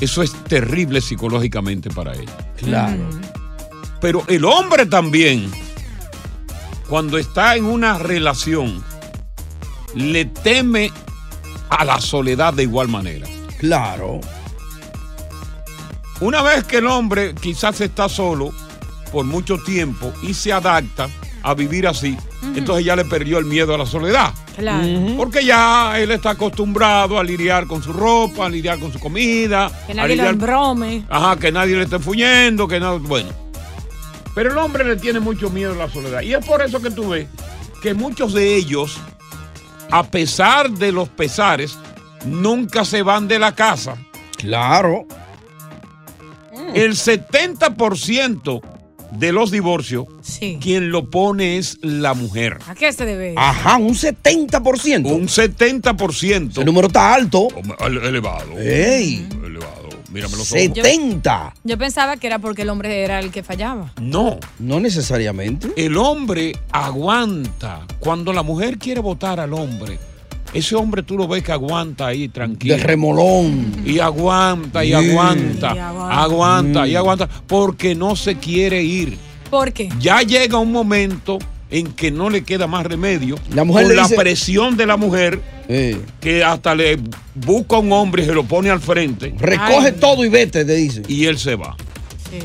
eso 0.00 0.22
es 0.22 0.32
terrible 0.44 1.00
psicológicamente 1.00 1.90
para 1.90 2.14
ella. 2.14 2.52
Claro. 2.56 3.08
Pero 4.00 4.22
el 4.28 4.44
hombre 4.44 4.86
también, 4.86 5.50
cuando 6.88 7.18
está 7.18 7.56
en 7.56 7.64
una 7.64 7.98
relación, 7.98 8.82
le 9.94 10.24
teme 10.26 10.90
a 11.70 11.84
la 11.84 12.00
soledad 12.00 12.54
de 12.54 12.64
igual 12.64 12.88
manera. 12.88 13.26
Claro. 13.58 14.20
Una 16.20 16.42
vez 16.42 16.64
que 16.64 16.78
el 16.78 16.86
hombre 16.86 17.34
quizás 17.34 17.80
está 17.80 18.08
solo 18.08 18.52
por 19.12 19.24
mucho 19.24 19.58
tiempo 19.58 20.12
y 20.22 20.34
se 20.34 20.52
adapta 20.52 21.08
a 21.46 21.52
vivir 21.54 21.86
así, 21.86 22.16
entonces 22.56 22.84
ya 22.86 22.96
le 22.96 23.04
perdió 23.04 23.36
el 23.38 23.44
miedo 23.44 23.74
a 23.74 23.78
la 23.78 23.84
soledad. 23.86 24.32
Claro. 24.56 24.88
Porque 25.16 25.44
ya 25.44 25.98
él 26.00 26.10
está 26.10 26.30
acostumbrado 26.30 27.18
a 27.18 27.22
lidiar 27.22 27.66
con 27.66 27.82
su 27.82 27.92
ropa, 27.92 28.46
a 28.46 28.48
lidiar 28.48 28.78
con 28.78 28.90
su 28.92 28.98
comida. 28.98 29.70
Que 29.86 29.92
a 29.92 29.94
nadie 29.96 30.16
lo 30.16 30.22
lidiar- 30.22 30.32
embrome. 30.34 31.04
Ajá, 31.10 31.36
que 31.38 31.52
nadie 31.52 31.76
le 31.76 31.82
esté 31.84 31.98
fuñendo, 31.98 32.66
que 32.66 32.80
nada. 32.80 32.96
Bueno. 32.98 33.28
Pero 34.34 34.50
el 34.52 34.58
hombre 34.58 34.84
le 34.84 34.96
tiene 34.96 35.20
mucho 35.20 35.50
miedo 35.50 35.72
a 35.72 35.76
la 35.86 35.88
soledad. 35.92 36.22
Y 36.22 36.32
es 36.34 36.44
por 36.44 36.62
eso 36.62 36.80
que 36.80 36.90
tú 36.90 37.10
ves 37.10 37.28
que 37.82 37.92
muchos 37.94 38.32
de 38.32 38.56
ellos, 38.56 38.96
a 39.90 40.02
pesar 40.04 40.70
de 40.70 40.92
los 40.92 41.08
pesares, 41.10 41.76
nunca 42.24 42.84
se 42.86 43.02
van 43.02 43.28
de 43.28 43.38
la 43.38 43.54
casa. 43.54 43.96
Claro. 44.38 45.06
El 46.74 46.92
70% 46.96 48.62
de 49.18 49.32
los 49.32 49.50
divorcios, 49.50 50.06
Sí. 50.22 50.58
quien 50.60 50.90
lo 50.90 51.10
pone 51.10 51.58
es 51.58 51.78
la 51.82 52.14
mujer. 52.14 52.58
¿A 52.68 52.74
qué 52.74 52.92
se 52.92 53.04
debe? 53.06 53.34
Ajá, 53.36 53.76
un 53.76 53.94
70%. 53.94 55.08
Un 55.14 55.28
70%. 55.28 56.60
El 56.60 56.66
número 56.66 56.86
está 56.88 57.14
alto. 57.14 57.48
Ele- 57.80 58.08
Elevado. 58.08 58.58
¡Ey! 58.58 59.26
Elevado. 59.44 59.88
Mírame 60.10 60.36
los 60.36 60.52
ojos. 60.52 60.60
70. 60.62 61.54
Yo 61.64 61.76
pensaba 61.76 62.16
que 62.16 62.26
era 62.28 62.38
porque 62.38 62.62
el 62.62 62.68
hombre 62.70 63.02
era 63.02 63.18
el 63.18 63.30
que 63.32 63.42
fallaba. 63.42 63.92
No. 64.00 64.38
No 64.60 64.78
necesariamente. 64.80 65.72
El 65.76 65.96
hombre 65.96 66.52
aguanta. 66.70 67.86
Cuando 67.98 68.32
la 68.32 68.42
mujer 68.42 68.78
quiere 68.78 69.00
votar 69.00 69.40
al 69.40 69.52
hombre, 69.54 69.98
ese 70.54 70.74
hombre 70.76 71.02
tú 71.02 71.16
lo 71.18 71.28
ves 71.28 71.42
que 71.42 71.52
aguanta 71.52 72.06
ahí 72.06 72.28
tranquilo. 72.28 72.76
De 72.76 72.82
remolón. 72.82 73.82
Y 73.84 73.98
aguanta 73.98 74.84
y 74.84 74.92
aguanta. 74.94 75.74
Y 75.74 75.78
aguanta. 75.78 76.22
Aguanta 76.22 76.88
y 76.88 76.92
Mm. 76.92 76.96
aguanta. 76.96 77.28
Porque 77.46 77.94
no 77.94 78.16
se 78.16 78.36
quiere 78.36 78.82
ir. 78.82 79.18
¿Por 79.50 79.72
qué? 79.72 79.88
Ya 80.00 80.22
llega 80.22 80.58
un 80.58 80.72
momento 80.72 81.38
en 81.70 81.88
que 81.92 82.10
no 82.10 82.30
le 82.30 82.44
queda 82.44 82.66
más 82.66 82.86
remedio. 82.86 83.36
La 83.52 83.64
mujer 83.64 83.82
con 83.84 83.90
le 83.90 83.96
la 83.96 84.02
dice- 84.04 84.16
presión 84.16 84.76
de 84.76 84.86
la 84.86 84.96
mujer 84.96 85.40
Eh, 85.68 86.00
que 86.20 86.44
hasta 86.44 86.74
le 86.74 86.98
busca 87.34 87.78
un 87.78 87.90
hombre 87.92 88.22
y 88.22 88.26
se 88.26 88.32
lo 88.34 88.44
pone 88.44 88.70
al 88.70 88.80
frente. 88.80 89.34
recoge 89.38 89.92
todo 89.92 90.24
y 90.24 90.28
vete, 90.28 90.64
te 90.64 90.74
dice. 90.76 91.02
Y 91.08 91.24
él 91.26 91.38
se 91.38 91.56
va. 91.56 91.74
Sí. 92.30 92.38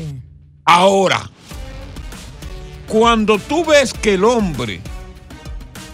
Ahora, 0.64 1.28
cuando 2.88 3.38
tú 3.38 3.64
ves 3.64 3.92
que 3.92 4.14
el 4.14 4.24
hombre 4.24 4.80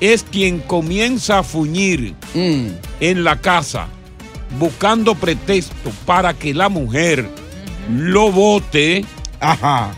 es 0.01 0.23
quien 0.25 0.59
comienza 0.61 1.39
a 1.39 1.43
fuñir 1.43 2.15
Mm. 2.35 2.67
en 3.01 3.25
la 3.25 3.41
casa, 3.41 3.87
buscando 4.59 5.15
pretexto 5.15 5.91
para 6.05 6.35
que 6.35 6.53
la 6.55 6.69
mujer 6.69 7.29
lo 7.91 8.31
vote, 8.33 9.05
Ajá. 9.41 9.91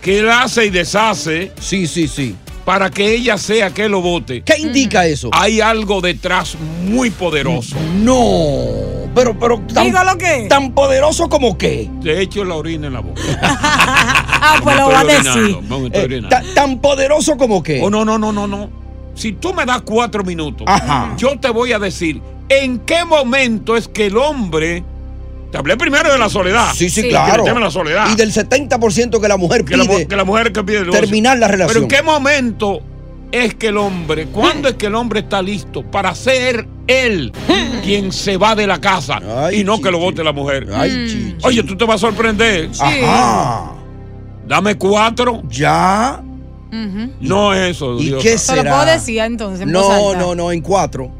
que 0.00 0.20
él 0.20 0.30
hace 0.30 0.66
y 0.66 0.70
deshace 0.70 1.52
Sí, 1.60 1.86
sí, 1.86 2.08
sí. 2.08 2.34
para 2.64 2.88
que 2.90 3.14
ella 3.14 3.36
sea 3.36 3.70
que 3.70 3.88
lo 3.88 4.00
vote, 4.00 4.42
¿Qué 4.42 4.58
indica 4.58 5.06
eso? 5.06 5.28
hay 5.32 5.60
algo 5.60 6.00
detrás 6.00 6.56
muy 6.86 7.10
poderoso. 7.10 7.76
No. 8.02 8.64
Pero, 9.14 9.38
pero. 9.38 9.60
Tan, 9.72 9.84
Digo 9.86 10.02
lo 10.02 10.18
que. 10.18 10.46
Tan 10.48 10.72
poderoso 10.74 11.28
como 11.28 11.56
qué. 11.56 11.88
Te 12.02 12.20
echo 12.20 12.44
la 12.44 12.56
orina 12.56 12.88
en 12.88 12.94
la 12.94 13.00
boca. 13.00 13.20
Ah, 14.46 14.60
pues 14.62 14.76
lo 14.76 14.88
va 14.90 15.00
a 15.00 15.04
decir. 15.04 15.56
Eh, 15.94 16.22
tan 16.54 16.78
poderoso 16.78 17.38
como 17.38 17.62
qué. 17.62 17.80
Oh, 17.82 17.88
no, 17.88 18.04
no, 18.04 18.18
no, 18.18 18.30
no, 18.30 18.46
no. 18.46 18.68
Si 19.14 19.32
tú 19.32 19.54
me 19.54 19.64
das 19.64 19.82
cuatro 19.82 20.24
minutos, 20.24 20.66
Ajá. 20.68 21.14
yo 21.16 21.38
te 21.38 21.48
voy 21.50 21.72
a 21.72 21.78
decir 21.78 22.20
en 22.48 22.78
qué 22.80 23.04
momento 23.04 23.76
es 23.76 23.88
que 23.88 24.06
el 24.06 24.16
hombre. 24.16 24.82
Te 25.52 25.58
hablé 25.58 25.76
primero 25.76 26.12
de 26.12 26.18
la 26.18 26.28
soledad. 26.28 26.72
Sí, 26.74 26.90
sí, 26.90 27.02
Sí. 27.02 27.08
claro. 27.10 27.44
Que 27.44 27.50
le 27.50 27.54
teme 27.54 27.60
la 27.64 27.70
soledad. 27.70 28.08
Y 28.12 28.16
del 28.16 28.32
70% 28.32 29.20
que 29.20 29.28
la 29.28 29.36
mujer 29.36 29.64
que, 29.64 29.76
la, 29.76 29.84
mu- 29.84 29.90
pide 29.94 30.08
que 30.08 30.16
la 30.16 30.24
mujer 30.24 30.50
que 30.52 30.64
pide 30.64 30.78
el 30.78 30.90
terminar 30.90 31.38
la 31.38 31.46
relación. 31.46 31.72
Pero 31.72 31.82
en 31.84 31.88
qué 31.88 32.02
momento 32.02 32.80
es 33.30 33.54
que 33.54 33.68
el 33.68 33.76
hombre, 33.76 34.26
cuándo 34.26 34.68
es 34.68 34.74
que 34.74 34.86
el 34.86 34.96
hombre 34.96 35.20
está 35.20 35.40
listo 35.42 35.82
para 35.88 36.12
ser 36.16 36.66
él 36.88 37.32
quien 37.84 38.10
se 38.12 38.36
va 38.36 38.54
de 38.56 38.66
la 38.66 38.80
casa 38.80 39.20
Ay, 39.44 39.60
y 39.60 39.64
no 39.64 39.80
que 39.80 39.90
lo 39.92 39.98
vote 40.00 40.24
la 40.24 40.32
mujer? 40.32 40.66
Ay, 40.74 40.90
Mm. 40.90 41.06
chichi. 41.08 41.36
Oye, 41.44 41.62
tú 41.62 41.76
te 41.76 41.84
vas 41.84 41.96
a 41.96 41.98
sorprender. 42.08 42.70
Ajá. 42.80 43.72
Dame 44.46 44.74
cuatro. 44.76 45.42
Ya. 45.48 46.20
No 47.20 47.54
es 47.54 47.76
eso. 47.76 47.98
¿Y 47.98 48.06
Dios 48.06 48.22
qué 48.22 48.36
santo. 48.38 48.62
Se 48.62 48.64
lo 48.64 48.70
puedo 48.70 48.82
será? 48.82 48.92
decir 48.94 49.18
entonces. 49.20 49.60
en 49.62 49.72
No, 49.72 50.14
no, 50.14 50.34
no, 50.34 50.50
en 50.52 50.60
cuatro. 50.60 51.10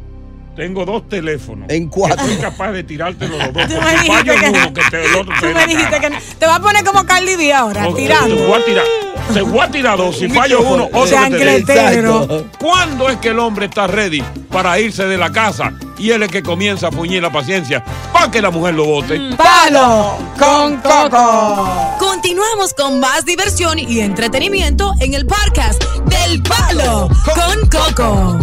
Tengo 0.57 0.85
dos 0.85 1.09
teléfonos. 1.09 1.69
En 1.69 1.89
cuatro. 1.89 2.25
Soy 2.25 2.37
capaz 2.37 2.71
de 2.73 2.85
tirarte 2.85 3.27
los 3.29 3.39
dos. 3.53 3.67
Tú 3.69 3.75
me 3.81 3.91
dijiste 4.03 4.35
que- 4.41 4.49
uno, 4.51 4.73
que 4.73 4.83
te, 4.91 5.05
el 5.05 5.15
otro 5.17 5.35
te 5.41 5.53
me 5.55 5.67
dijiste 5.67 6.01
que 6.01 6.11
no. 6.11 6.17
Te 6.39 6.47
va 6.47 6.57
a 6.57 6.61
poner 6.61 6.85
como 6.85 7.05
Cardi 7.05 7.35
B 7.37 7.53
ahora, 7.53 7.89
O- 7.89 7.95
Te 7.95 8.03
tirando. 8.03 8.37
voy 8.47 8.61
a 8.61 8.65
tirar. 8.65 8.85
Te 9.33 9.41
voy 9.43 9.61
a 9.61 9.71
tirar 9.71 9.97
dos. 9.99 10.17
Si 10.19 10.29
fallo 10.29 10.61
uno, 10.61 10.89
otro 10.93 11.17
que. 11.31 12.45
¿Cuándo 12.59 13.09
es 13.09 13.17
que 13.19 13.29
el 13.29 13.39
hombre 13.39 13.67
está 13.67 13.87
ready 13.87 14.23
para 14.51 14.79
irse 14.79 15.07
de 15.07 15.17
la 15.17 15.33
casa 15.33 15.73
y 15.99 16.11
él 16.11 16.23
es 16.23 16.29
que 16.31 16.43
comienza 16.43 16.89
a 16.89 16.91
puñir 16.91 17.23
la 17.23 17.33
paciencia 17.33 17.83
para 18.13 18.31
que 18.31 18.43
la 18.43 18.51
mujer 18.51 18.75
lo 18.75 18.85
vote? 18.85 19.21
Palo 19.37 20.19
con 20.39 20.77
Coco. 20.77 21.97
Continuamos 21.99 22.75
con 22.75 23.01
más 23.01 23.25
diversión 23.25 23.79
y 23.79 24.01
entretenimiento 24.01 24.93
en 25.01 25.15
el 25.15 25.27
podcast 25.27 25.83
del 26.05 26.43
Palo 26.43 27.09
con 27.25 27.69
Coco. 27.71 28.39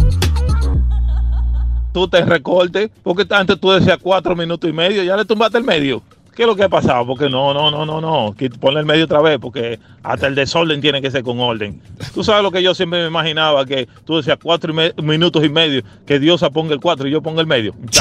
tú 1.94 2.08
te 2.08 2.24
recortes, 2.24 2.90
porque 3.04 3.26
antes 3.30 3.60
tú 3.60 3.72
decías 3.72 3.98
cuatro 4.02 4.36
minutos 4.36 4.70
y 4.70 4.74
medio, 4.74 5.04
ya 5.04 5.16
le 5.16 5.26
tumbaste 5.26 5.58
el 5.58 5.64
medio. 5.64 6.02
¿Qué 6.36 6.44
es 6.44 6.48
lo 6.48 6.56
que 6.56 6.64
ha 6.64 6.70
pasado? 6.70 7.06
Porque 7.06 7.30
no, 7.30 7.54
no, 7.54 7.70
no, 7.72 7.86
no, 7.86 8.00
no, 8.00 8.34
que 8.38 8.50
ponle 8.50 8.80
el 8.80 8.86
medio 8.86 9.04
otra 9.06 9.20
vez, 9.22 9.38
porque 9.40 9.80
hasta 10.02 10.28
el 10.28 10.36
desorden 10.36 10.80
tiene 10.80 11.02
que 11.02 11.12
ser 11.12 11.24
con 11.24 11.40
orden. 11.40 11.82
Tú 12.14 12.24
sabes 12.24 12.42
lo 12.42 12.52
que 12.52 12.64
yo 12.64 12.74
siempre 12.74 13.02
me 13.02 13.08
imaginaba, 13.10 13.66
que 13.66 13.88
tú 14.06 14.16
decías 14.18 14.38
cuatro 14.42 14.72
y 14.72 14.76
me- 14.76 14.94
minutos 15.04 15.44
y 15.44 15.50
medio, 15.50 15.84
que 16.08 16.20
Dios 16.20 16.44
ponga 16.54 16.74
el 16.74 16.80
cuatro 16.80 17.06
y 17.08 17.12
yo 17.12 17.22
ponga 17.22 17.42
el 17.42 17.48
medio. 17.48 17.76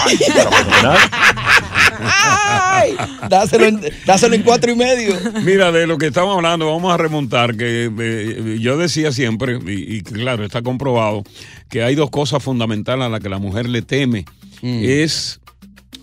Ay, 2.03 2.97
dáselo, 3.29 3.67
en, 3.67 3.81
dáselo 4.07 4.35
en 4.35 4.43
cuatro 4.43 4.71
y 4.71 4.77
medio. 4.77 5.15
Mira, 5.43 5.71
de 5.73 5.87
lo 5.87 5.99
que 5.99 6.07
estamos 6.07 6.35
hablando, 6.37 6.67
vamos 6.71 6.93
a 6.93 6.97
remontar 6.97 7.57
que 7.57 7.91
eh, 7.99 8.59
yo 8.61 8.77
decía 8.79 9.13
siempre, 9.13 9.59
y, 9.67 9.97
y 9.97 10.01
claro, 10.03 10.45
está 10.45 10.63
comprobado, 10.63 11.25
que 11.69 11.83
hay 11.83 11.95
dos 11.95 12.11
cosas 12.11 12.43
fundamentales 12.43 13.05
a 13.07 13.09
las 13.09 13.21
que 13.21 13.29
la 13.29 13.39
mujer 13.39 13.69
le 13.69 13.83
teme. 13.83 14.25
Es, 14.63 15.41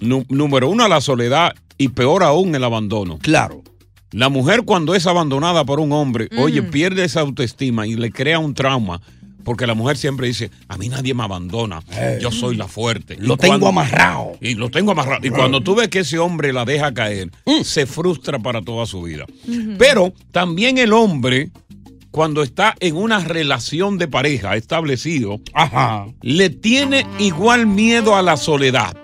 nu- 0.01 0.25
número 0.29 0.69
uno, 0.69 0.87
la 0.87 1.01
soledad 1.01 1.53
y 1.77 1.89
peor 1.89 2.23
aún, 2.23 2.53
el 2.55 2.63
abandono. 2.63 3.17
Claro. 3.19 3.61
La 4.11 4.29
mujer 4.29 4.63
cuando 4.63 4.95
es 4.95 5.05
abandonada 5.05 5.65
por 5.65 5.79
un 5.79 5.91
hombre, 5.91 6.29
oye, 6.39 6.63
pierde 6.63 7.03
esa 7.03 7.19
autoestima 7.21 7.85
y 7.87 7.95
le 7.95 8.11
crea 8.11 8.39
un 8.39 8.53
trauma. 8.53 9.01
porque 9.43 9.65
la 9.65 9.75
mujer 9.75 9.95
siempre 9.95 10.27
dice, 10.27 10.51
a 10.67 10.75
mí 10.77 10.89
nadie 10.89 11.13
me 11.13 11.23
abandona, 11.23 11.81
Eh. 11.93 12.19
yo 12.21 12.31
soy 12.31 12.57
la 12.57 12.67
fuerte. 12.67 13.15
Lo 13.17 13.35
Y 13.35 13.37
tengo 13.37 13.59
cuando- 13.61 13.67
amarrado. 13.69 14.31
Y 14.41 14.55
lo 14.55 14.69
tengo 14.69 14.91
amarrado. 14.91 15.25
Y 15.25 15.29
cuando 15.29 15.63
tú 15.63 15.73
ves 15.73 15.87
que 15.87 15.99
ese 15.99 16.19
hombre 16.19 16.51
la 16.51 16.65
deja 16.65 16.93
caer, 16.93 17.31
se 17.63 17.85
frustra 17.85 18.39
para 18.39 18.61
toda 18.61 18.85
su 18.85 19.03
vida. 19.03 19.25
Pero 19.79 20.11
también 20.33 20.77
el 20.77 20.91
hombre, 20.91 21.51
cuando 22.11 22.43
está 22.43 22.75
en 22.81 22.97
una 22.97 23.19
relación 23.23 23.97
de 23.97 24.09
pareja 24.09 24.57
establecido, 24.57 25.39
le 26.21 26.49
tiene 26.49 27.05
igual 27.17 27.67
miedo 27.67 28.17
a 28.17 28.21
la 28.21 28.35
soledad. 28.35 28.97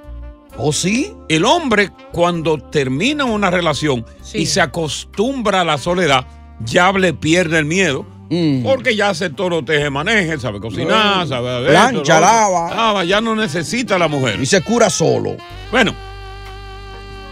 ¿O 0.57 0.71
sí? 0.71 1.13
El 1.29 1.45
hombre, 1.45 1.91
cuando 2.11 2.57
termina 2.57 3.25
una 3.25 3.49
relación 3.49 4.05
y 4.33 4.45
se 4.45 4.61
acostumbra 4.61 5.61
a 5.61 5.63
la 5.63 5.77
soledad, 5.77 6.25
ya 6.63 6.91
le 6.91 7.13
pierde 7.13 7.59
el 7.59 7.65
miedo. 7.65 8.05
Porque 8.63 8.95
ya 8.95 9.09
hace 9.09 9.29
todo 9.29 9.49
lo 9.49 9.63
teje-maneje, 9.65 10.39
sabe 10.39 10.59
cocinar, 10.59 11.23
Mm. 11.25 11.29
sabe 11.29 11.67
Plancha, 11.69 12.19
lava. 12.19 12.73
Lava, 12.73 13.03
ya 13.03 13.21
no 13.21 13.35
necesita 13.35 13.95
a 13.95 13.99
la 13.99 14.07
mujer. 14.07 14.39
Y 14.41 14.47
se 14.47 14.61
cura 14.61 14.89
solo. 14.89 15.37
Bueno, 15.69 15.93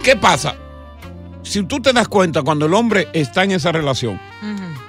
¿qué 0.04 0.16
pasa? 0.16 0.56
Si 1.42 1.64
tú 1.64 1.80
te 1.80 1.92
das 1.92 2.08
cuenta, 2.08 2.44
cuando 2.44 2.68
el 2.68 2.74
hombre 2.76 3.08
está 3.14 3.44
en 3.44 3.52
esa 3.52 3.72
relación, 3.72 4.20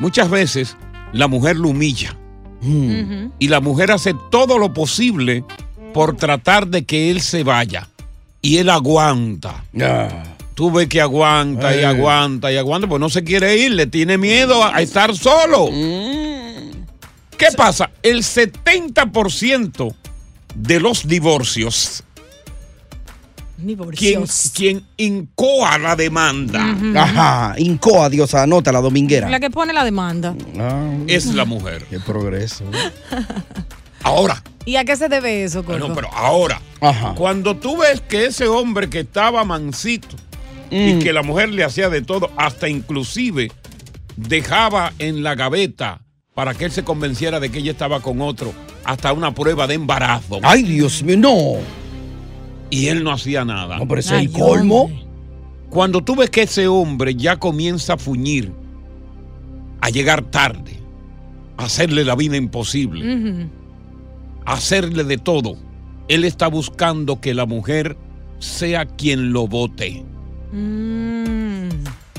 muchas 0.00 0.28
veces 0.28 0.76
la 1.14 1.28
mujer 1.28 1.56
lo 1.56 1.68
humilla. 1.68 2.14
Y 2.62 3.48
la 3.48 3.60
mujer 3.60 3.90
hace 3.90 4.14
todo 4.30 4.58
lo 4.58 4.74
posible 4.74 5.44
por 5.94 6.16
tratar 6.16 6.66
de 6.68 6.84
que 6.84 7.10
él 7.10 7.22
se 7.22 7.42
vaya. 7.42 7.88
Y 8.42 8.58
él 8.58 8.68
aguanta. 8.68 9.64
Tú 10.54 10.70
ves 10.70 10.86
que 10.88 11.00
aguanta 11.00 11.74
y 11.74 11.78
Eh. 11.78 11.86
aguanta 11.86 12.52
y 12.52 12.56
aguanta, 12.58 12.86
pues 12.88 13.00
no 13.00 13.08
se 13.08 13.24
quiere 13.24 13.56
ir, 13.56 13.70
le 13.72 13.86
tiene 13.86 14.18
miedo 14.18 14.62
a, 14.62 14.76
a 14.76 14.82
estar 14.82 15.16
solo. 15.16 15.68
¿Qué 17.38 17.46
pasa? 17.56 17.90
El 18.02 18.18
70% 18.22 19.94
de 20.54 20.80
los 20.80 21.08
divorcios, 21.08 22.04
quien, 23.56 23.66
Divorcios. 23.68 24.52
quien 24.54 24.84
incoa 24.96 25.78
la 25.78 25.94
demanda 25.96 26.76
Ajá, 26.96 27.54
incoa, 27.58 28.10
Dios, 28.10 28.34
anota 28.34 28.70
la 28.72 28.80
dominguera. 28.80 29.30
La 29.30 29.40
que 29.40 29.50
pone 29.50 29.72
la 29.72 29.84
demanda. 29.84 30.34
es 31.06 31.26
la 31.26 31.44
mujer. 31.44 31.86
Qué 31.88 31.98
progreso. 32.00 32.64
Ahora, 34.02 34.42
¿Y 34.64 34.76
a 34.76 34.84
qué 34.84 34.96
se 34.96 35.08
debe 35.08 35.42
eso, 35.44 35.64
Coco? 35.64 35.78
no, 35.78 35.94
pero 35.94 36.08
ahora, 36.12 36.60
Ajá. 36.80 37.14
cuando 37.16 37.56
tú 37.56 37.78
ves 37.78 38.00
que 38.00 38.26
ese 38.26 38.46
hombre 38.46 38.88
que 38.88 39.00
estaba 39.00 39.44
mansito 39.44 40.16
y 40.70 40.98
que 41.00 41.12
la 41.12 41.22
mujer 41.22 41.50
le 41.50 41.64
hacía 41.64 41.90
de 41.90 42.00
todo, 42.00 42.30
hasta 42.36 42.68
inclusive 42.68 43.50
dejaba 44.16 44.92
en 44.98 45.22
la 45.22 45.34
gaveta 45.34 46.00
para 46.34 46.54
que 46.54 46.64
él 46.64 46.70
se 46.72 46.82
convenciera 46.84 47.40
de 47.40 47.50
que 47.50 47.58
ella 47.58 47.72
estaba 47.72 48.00
con 48.00 48.20
otro, 48.22 48.54
hasta 48.84 49.12
una 49.12 49.34
prueba 49.34 49.66
de 49.66 49.74
embarazo. 49.74 50.40
Ay, 50.42 50.62
Dios 50.62 51.02
mío, 51.02 51.18
no. 51.18 51.38
Y 52.70 52.86
él 52.86 53.04
no 53.04 53.12
hacía 53.12 53.44
nada. 53.44 53.76
No, 53.78 53.86
pero 53.86 54.00
ese 54.00 54.16
es 54.16 54.22
el 54.22 54.32
colmo. 54.32 54.90
Cuando 55.68 56.02
tú 56.02 56.16
ves 56.16 56.30
que 56.30 56.42
ese 56.42 56.68
hombre 56.68 57.14
ya 57.14 57.36
comienza 57.38 57.94
a 57.94 57.98
fuñir, 57.98 58.52
a 59.80 59.90
llegar 59.90 60.22
tarde, 60.22 60.78
a 61.58 61.64
hacerle 61.64 62.04
la 62.04 62.14
vida 62.14 62.36
imposible, 62.36 63.48
hacerle 64.46 65.04
de 65.04 65.18
todo, 65.18 65.56
él 66.08 66.24
está 66.24 66.46
buscando 66.48 67.20
que 67.20 67.34
la 67.34 67.46
mujer 67.46 67.96
sea 68.38 68.86
quien 68.86 69.32
lo 69.32 69.46
vote. 69.46 70.04
Mm. 70.52 71.68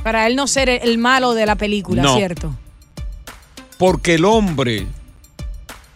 Para 0.03 0.27
él 0.27 0.36
no 0.36 0.48
ser 0.48 0.70
el- 0.70 0.98
malo 0.98 1.34
de 1.34 1.46
la 1.46 1.56
película, 1.56 2.01
No. 2.03 2.15
¿cierto? 2.15 2.53
Porque 3.77 4.15
el 4.15 4.25
hombre, 4.25 4.86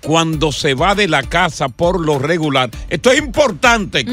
cuando 0.01 0.51
se 0.51 0.73
va 0.73 0.95
de 0.95 1.07
la 1.07 1.23
casa 1.23 1.69
por 1.69 1.99
lo 1.99 2.19
regular, 2.19 2.69
esto 2.89 3.11
es 3.11 3.19
importante, 3.19 4.05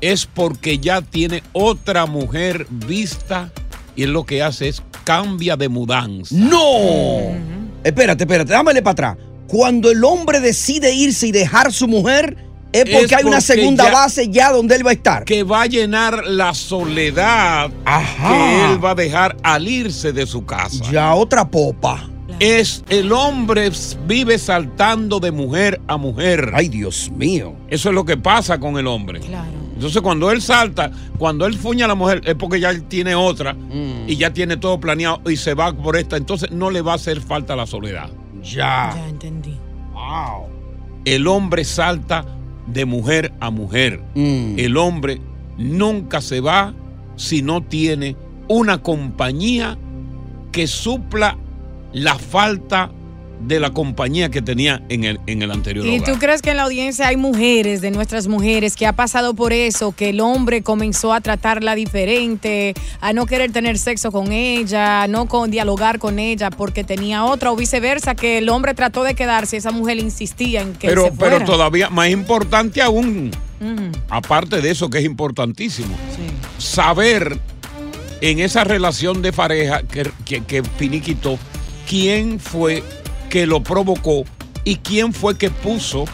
es 0.00 0.26
porque 0.26 0.78
ya 0.78 1.02
tiene 1.02 1.42
otra 1.52 2.06
mujer 2.06 2.66
vista 2.70 3.50
y 3.96 4.04
él 4.04 4.12
lo 4.12 4.24
que 4.24 4.42
hace 4.42 4.68
es 4.68 4.82
cambia 5.04 5.56
de 5.56 5.68
mudanza. 5.68 6.34
¡No! 6.34 6.58
Espérate, 7.84 8.24
espérate, 8.24 8.52
dámele 8.52 8.82
para 8.82 8.92
atrás. 9.10 9.16
Cuando 9.50 9.90
el 9.90 10.04
hombre 10.04 10.40
decide 10.40 10.94
irse 10.94 11.26
y 11.26 11.32
dejar 11.32 11.72
su 11.72 11.88
mujer, 11.88 12.36
es 12.72 12.84
porque 12.84 13.06
Es 13.06 13.12
hay 13.14 13.24
una 13.24 13.40
segunda 13.40 13.84
ya- 13.84 13.92
base 13.92 14.28
ya 14.28 14.52
donde 14.52 14.76
él 14.76 14.86
va 14.86 14.90
a 14.90 14.94
estar. 14.94 15.24
Que 15.24 15.42
va 15.42 15.62
a 15.62 15.66
llenar 15.66 16.24
la 16.26 16.54
soledad 16.54 17.70
que 17.70 18.64
él 18.72 18.84
va 18.84 18.90
a 18.92 18.94
dejar 18.94 19.36
al 19.42 19.66
irse 19.66 20.12
de 20.12 20.24
su 20.26 20.44
casa. 20.44 20.84
Ya 20.92 21.14
otra 21.14 21.48
popa. 21.48 22.08
Es 22.38 22.84
el 22.88 23.12
hombre 23.12 23.70
vive 24.06 24.38
saltando 24.38 25.18
de 25.18 25.30
mujer 25.32 25.80
a 25.88 25.96
mujer. 25.96 26.52
Ay, 26.54 26.68
Dios 26.68 27.10
mío. 27.14 27.54
Eso 27.68 27.88
es 27.88 27.94
lo 27.94 28.04
que 28.04 28.16
pasa 28.16 28.58
con 28.60 28.78
el 28.78 28.86
hombre. 28.86 29.20
Entonces 29.74 30.00
cuando 30.00 30.30
él 30.30 30.40
salta, 30.40 30.90
cuando 31.18 31.44
él 31.46 31.56
fuña 31.58 31.86
a 31.86 31.88
la 31.88 31.94
mujer, 31.96 32.20
es 32.24 32.34
porque 32.36 32.60
ya 32.60 32.70
él 32.70 32.84
tiene 32.84 33.14
otra 33.14 33.54
Mm. 33.54 34.08
y 34.08 34.16
ya 34.16 34.32
tiene 34.32 34.56
todo 34.58 34.78
planeado 34.78 35.20
y 35.28 35.36
se 35.36 35.54
va 35.54 35.72
por 35.72 35.96
esta. 35.96 36.16
Entonces 36.16 36.50
no 36.52 36.70
le 36.70 36.82
va 36.82 36.92
a 36.92 36.96
hacer 36.96 37.20
falta 37.20 37.56
la 37.56 37.66
soledad. 37.66 38.08
Ya. 38.42 38.92
Ya 38.94 39.08
entendí. 39.08 39.56
Wow. 39.92 40.48
El 41.04 41.26
hombre 41.26 41.64
salta 41.64 42.24
de 42.66 42.84
mujer 42.84 43.32
a 43.40 43.50
mujer. 43.50 44.02
Mm. 44.14 44.58
El 44.58 44.76
hombre 44.76 45.20
nunca 45.56 46.20
se 46.20 46.40
va 46.40 46.74
si 47.16 47.42
no 47.42 47.62
tiene 47.62 48.16
una 48.48 48.82
compañía 48.82 49.78
que 50.52 50.66
supla 50.66 51.36
la 51.92 52.18
falta 52.18 52.90
de 53.40 53.58
la 53.58 53.70
compañía 53.70 54.30
que 54.30 54.42
tenía 54.42 54.82
en 54.88 55.04
el, 55.04 55.20
en 55.26 55.42
el 55.42 55.50
anterior 55.50 55.86
¿Y 55.86 55.96
hogar. 55.98 56.12
tú 56.12 56.18
crees 56.18 56.42
que 56.42 56.50
en 56.50 56.58
la 56.58 56.64
audiencia 56.64 57.08
hay 57.08 57.16
mujeres, 57.16 57.80
de 57.80 57.90
nuestras 57.90 58.28
mujeres, 58.28 58.76
que 58.76 58.86
ha 58.86 58.92
pasado 58.92 59.34
por 59.34 59.52
eso, 59.52 59.92
que 59.92 60.10
el 60.10 60.20
hombre 60.20 60.62
comenzó 60.62 61.12
a 61.12 61.20
tratarla 61.20 61.74
diferente, 61.74 62.74
a 63.00 63.12
no 63.12 63.26
querer 63.26 63.50
tener 63.52 63.78
sexo 63.78 64.12
con 64.12 64.32
ella, 64.32 65.02
a 65.02 65.08
no 65.08 65.26
con, 65.26 65.50
dialogar 65.50 65.98
con 65.98 66.18
ella 66.18 66.50
porque 66.50 66.84
tenía 66.84 67.24
otra, 67.24 67.50
o 67.50 67.56
viceversa, 67.56 68.14
que 68.14 68.38
el 68.38 68.48
hombre 68.48 68.74
trató 68.74 69.04
de 69.04 69.14
quedarse 69.14 69.56
y 69.56 69.58
esa 69.58 69.70
mujer 69.70 69.98
insistía 69.98 70.60
en 70.60 70.74
que 70.74 70.88
pero, 70.88 71.04
se 71.04 71.12
fuera? 71.12 71.38
pero 71.38 71.50
todavía 71.50 71.88
más 71.90 72.10
importante 72.10 72.82
aún, 72.82 73.30
aparte 74.08 74.60
de 74.60 74.70
eso 74.70 74.90
que 74.90 74.98
es 74.98 75.04
importantísimo, 75.04 75.96
saber 76.58 77.38
en 78.20 78.38
esa 78.38 78.64
relación 78.64 79.22
de 79.22 79.32
pareja 79.32 79.82
que, 79.82 80.10
que, 80.24 80.44
que 80.44 80.62
finiquitó 80.62 81.38
quién 81.88 82.38
fue 82.38 82.82
que 83.30 83.46
lo 83.46 83.62
provocó 83.62 84.24
y 84.64 84.76
quién 84.76 85.14
fue 85.14 85.38
que 85.38 85.48
puso 85.50 86.04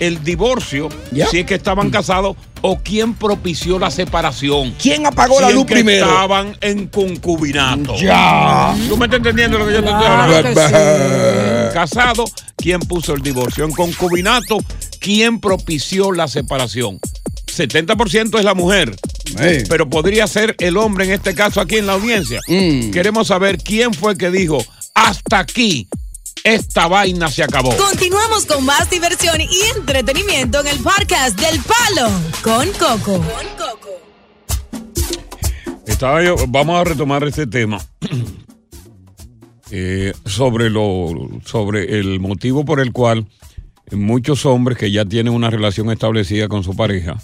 el 0.00 0.24
divorcio, 0.24 0.88
Ya. 1.12 1.28
si 1.28 1.38
es 1.38 1.46
que 1.46 1.54
estaban 1.54 1.90
casados, 1.90 2.36
o 2.62 2.78
quién 2.82 3.14
propició 3.14 3.78
la 3.78 3.90
separación. 3.90 4.74
¿Quién 4.80 5.06
apagó 5.06 5.40
la 5.40 5.48
es 5.50 5.54
luz 5.54 5.66
que 5.66 5.74
primero? 5.74 6.06
Estaban 6.06 6.56
en 6.62 6.88
concubinato. 6.88 7.94
Ya. 7.96 8.74
¿Tú 8.88 8.96
me 8.96 9.04
estás 9.04 9.18
entendiendo 9.18 9.58
lo 9.58 9.66
que 9.66 9.74
yo 9.74 9.82
te 9.84 9.90
estoy 9.90 10.06
hablando? 10.06 10.60
sí. 10.66 11.74
Casado, 11.74 12.24
¿quién 12.56 12.80
puso 12.80 13.14
el 13.14 13.22
divorcio? 13.22 13.64
En 13.64 13.72
concubinato, 13.72 14.58
¿quién 14.98 15.40
propició 15.40 16.10
la 16.12 16.26
separación? 16.26 16.98
70% 17.54 18.38
es 18.38 18.44
la 18.44 18.54
mujer, 18.54 18.96
pero 19.68 19.88
podría 19.88 20.26
ser 20.26 20.56
el 20.58 20.76
hombre 20.76 21.04
en 21.04 21.12
este 21.12 21.34
caso 21.34 21.60
aquí 21.60 21.76
en 21.76 21.86
la 21.86 21.92
audiencia. 21.92 22.40
Mm. 22.48 22.90
Queremos 22.90 23.28
saber 23.28 23.58
quién 23.58 23.92
fue 23.94 24.16
que 24.16 24.30
dijo, 24.30 24.58
hasta 24.94 25.38
aquí, 25.40 25.86
esta 26.44 26.88
vaina 26.88 27.28
se 27.28 27.42
acabó. 27.42 27.74
Continuamos 27.74 28.44
con 28.44 28.66
más 28.66 28.90
diversión 28.90 29.40
y 29.40 29.78
entretenimiento 29.78 30.60
en 30.60 30.66
el 30.66 30.78
podcast 30.78 31.40
del 31.40 31.58
Palo 31.62 32.10
con 32.42 32.68
Coco. 32.72 33.24
Estaba 35.86 36.22
yo, 36.22 36.36
vamos 36.48 36.78
a 36.78 36.84
retomar 36.84 37.24
este 37.24 37.46
tema 37.46 37.80
eh, 39.70 40.12
sobre 40.26 40.68
lo, 40.68 41.12
sobre 41.46 41.98
el 41.98 42.20
motivo 42.20 42.66
por 42.66 42.78
el 42.80 42.92
cual 42.92 43.26
muchos 43.90 44.44
hombres 44.44 44.76
que 44.76 44.90
ya 44.90 45.06
tienen 45.06 45.32
una 45.32 45.48
relación 45.48 45.90
establecida 45.90 46.48
con 46.48 46.62
su 46.62 46.76
pareja 46.76 47.16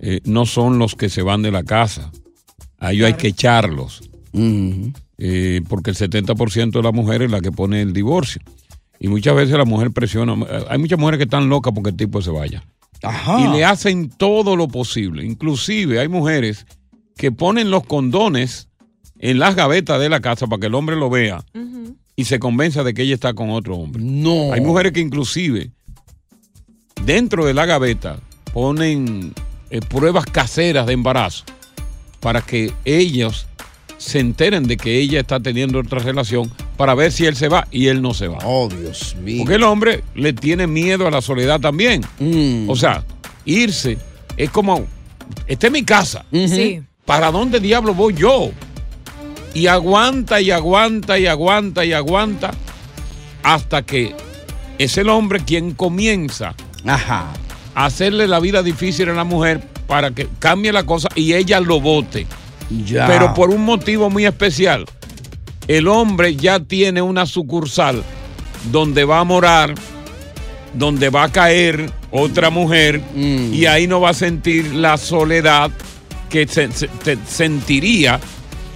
eh, 0.00 0.20
no 0.24 0.46
son 0.46 0.80
los 0.80 0.96
que 0.96 1.08
se 1.08 1.22
van 1.22 1.42
de 1.42 1.52
la 1.52 1.62
casa. 1.62 2.10
A 2.80 2.90
ellos 2.90 3.06
hay 3.06 3.14
que 3.14 3.28
echarlos. 3.28 4.02
Eh, 5.18 5.62
porque 5.68 5.90
el 5.90 5.96
70% 5.96 6.70
de 6.70 6.82
la 6.82 6.92
mujer 6.92 7.22
es 7.22 7.30
la 7.30 7.40
que 7.40 7.50
pone 7.50 7.82
el 7.82 7.92
divorcio. 7.92 8.40
Y 9.00 9.08
muchas 9.08 9.34
veces 9.34 9.56
la 9.56 9.64
mujer 9.64 9.90
presiona. 9.90 10.34
Hay 10.68 10.78
muchas 10.78 10.98
mujeres 10.98 11.18
que 11.18 11.24
están 11.24 11.48
locas 11.48 11.72
porque 11.74 11.90
el 11.90 11.96
tipo 11.96 12.22
se 12.22 12.30
vaya. 12.30 12.64
Ajá. 13.02 13.40
Y 13.40 13.56
le 13.56 13.64
hacen 13.64 14.10
todo 14.10 14.56
lo 14.56 14.68
posible. 14.68 15.24
Inclusive 15.24 16.00
hay 16.00 16.08
mujeres 16.08 16.66
que 17.16 17.32
ponen 17.32 17.70
los 17.70 17.84
condones 17.84 18.68
en 19.18 19.38
las 19.38 19.54
gavetas 19.54 20.00
de 20.00 20.08
la 20.08 20.20
casa 20.20 20.46
para 20.46 20.60
que 20.60 20.66
el 20.66 20.74
hombre 20.74 20.96
lo 20.96 21.10
vea 21.10 21.44
y 22.16 22.24
se 22.24 22.38
convenza 22.38 22.82
de 22.82 22.94
que 22.94 23.02
ella 23.02 23.14
está 23.14 23.34
con 23.34 23.50
otro 23.50 23.76
hombre. 23.76 24.02
No. 24.02 24.52
Hay 24.52 24.60
mujeres 24.60 24.92
que 24.92 25.00
inclusive 25.00 25.70
dentro 27.04 27.44
de 27.46 27.54
la 27.54 27.66
gaveta 27.66 28.18
ponen 28.52 29.32
eh, 29.70 29.80
pruebas 29.80 30.26
caseras 30.26 30.86
de 30.86 30.94
embarazo 30.94 31.44
para 32.20 32.42
que 32.42 32.72
ellos 32.84 33.46
se 33.98 34.20
enteren 34.20 34.66
de 34.66 34.76
que 34.76 34.98
ella 34.98 35.20
está 35.20 35.40
teniendo 35.40 35.80
otra 35.80 35.98
relación 35.98 36.50
para 36.76 36.94
ver 36.94 37.12
si 37.12 37.26
él 37.26 37.36
se 37.36 37.48
va 37.48 37.66
y 37.70 37.88
él 37.88 38.00
no 38.00 38.14
se 38.14 38.28
va. 38.28 38.38
Oh, 38.44 38.68
Dios 38.68 39.16
mío. 39.22 39.38
Porque 39.40 39.56
el 39.56 39.64
hombre 39.64 40.04
le 40.14 40.32
tiene 40.32 40.66
miedo 40.66 41.06
a 41.06 41.10
la 41.10 41.20
soledad 41.20 41.60
también. 41.60 42.02
Mm. 42.20 42.70
O 42.70 42.76
sea, 42.76 43.04
irse 43.44 43.98
es 44.36 44.50
como, 44.50 44.86
esta 45.46 45.66
es 45.66 45.72
mi 45.72 45.82
casa. 45.82 46.24
Sí. 46.30 46.80
¿Para 47.04 47.30
dónde 47.30 47.60
diablo 47.60 47.92
voy 47.92 48.14
yo? 48.14 48.50
Y 49.52 49.66
aguanta 49.66 50.40
y 50.40 50.50
aguanta 50.52 51.18
y 51.18 51.26
aguanta 51.26 51.84
y 51.84 51.92
aguanta 51.92 52.52
hasta 53.42 53.82
que 53.82 54.14
es 54.78 54.96
el 54.96 55.08
hombre 55.08 55.40
quien 55.40 55.72
comienza 55.72 56.54
Ajá. 56.86 57.32
a 57.74 57.86
hacerle 57.86 58.28
la 58.28 58.38
vida 58.38 58.62
difícil 58.62 59.08
a 59.08 59.14
la 59.14 59.24
mujer 59.24 59.60
para 59.88 60.12
que 60.12 60.28
cambie 60.38 60.72
la 60.72 60.84
cosa 60.84 61.08
y 61.14 61.32
ella 61.32 61.60
lo 61.60 61.80
vote. 61.80 62.26
Ya. 62.70 63.06
Pero 63.06 63.34
por 63.34 63.50
un 63.50 63.64
motivo 63.64 64.10
muy 64.10 64.26
especial. 64.26 64.84
El 65.66 65.88
hombre 65.88 66.34
ya 66.36 66.60
tiene 66.60 67.02
una 67.02 67.26
sucursal 67.26 68.02
donde 68.72 69.04
va 69.04 69.20
a 69.20 69.24
morar, 69.24 69.74
donde 70.74 71.10
va 71.10 71.24
a 71.24 71.32
caer 71.32 71.90
otra 72.10 72.50
mujer 72.50 73.00
Mm. 73.14 73.52
y 73.54 73.66
ahí 73.66 73.86
no 73.86 74.00
va 74.00 74.10
a 74.10 74.14
sentir 74.14 74.74
la 74.74 74.96
soledad 74.96 75.70
que 76.30 76.46
se- 76.46 76.68
sentiría 77.26 78.20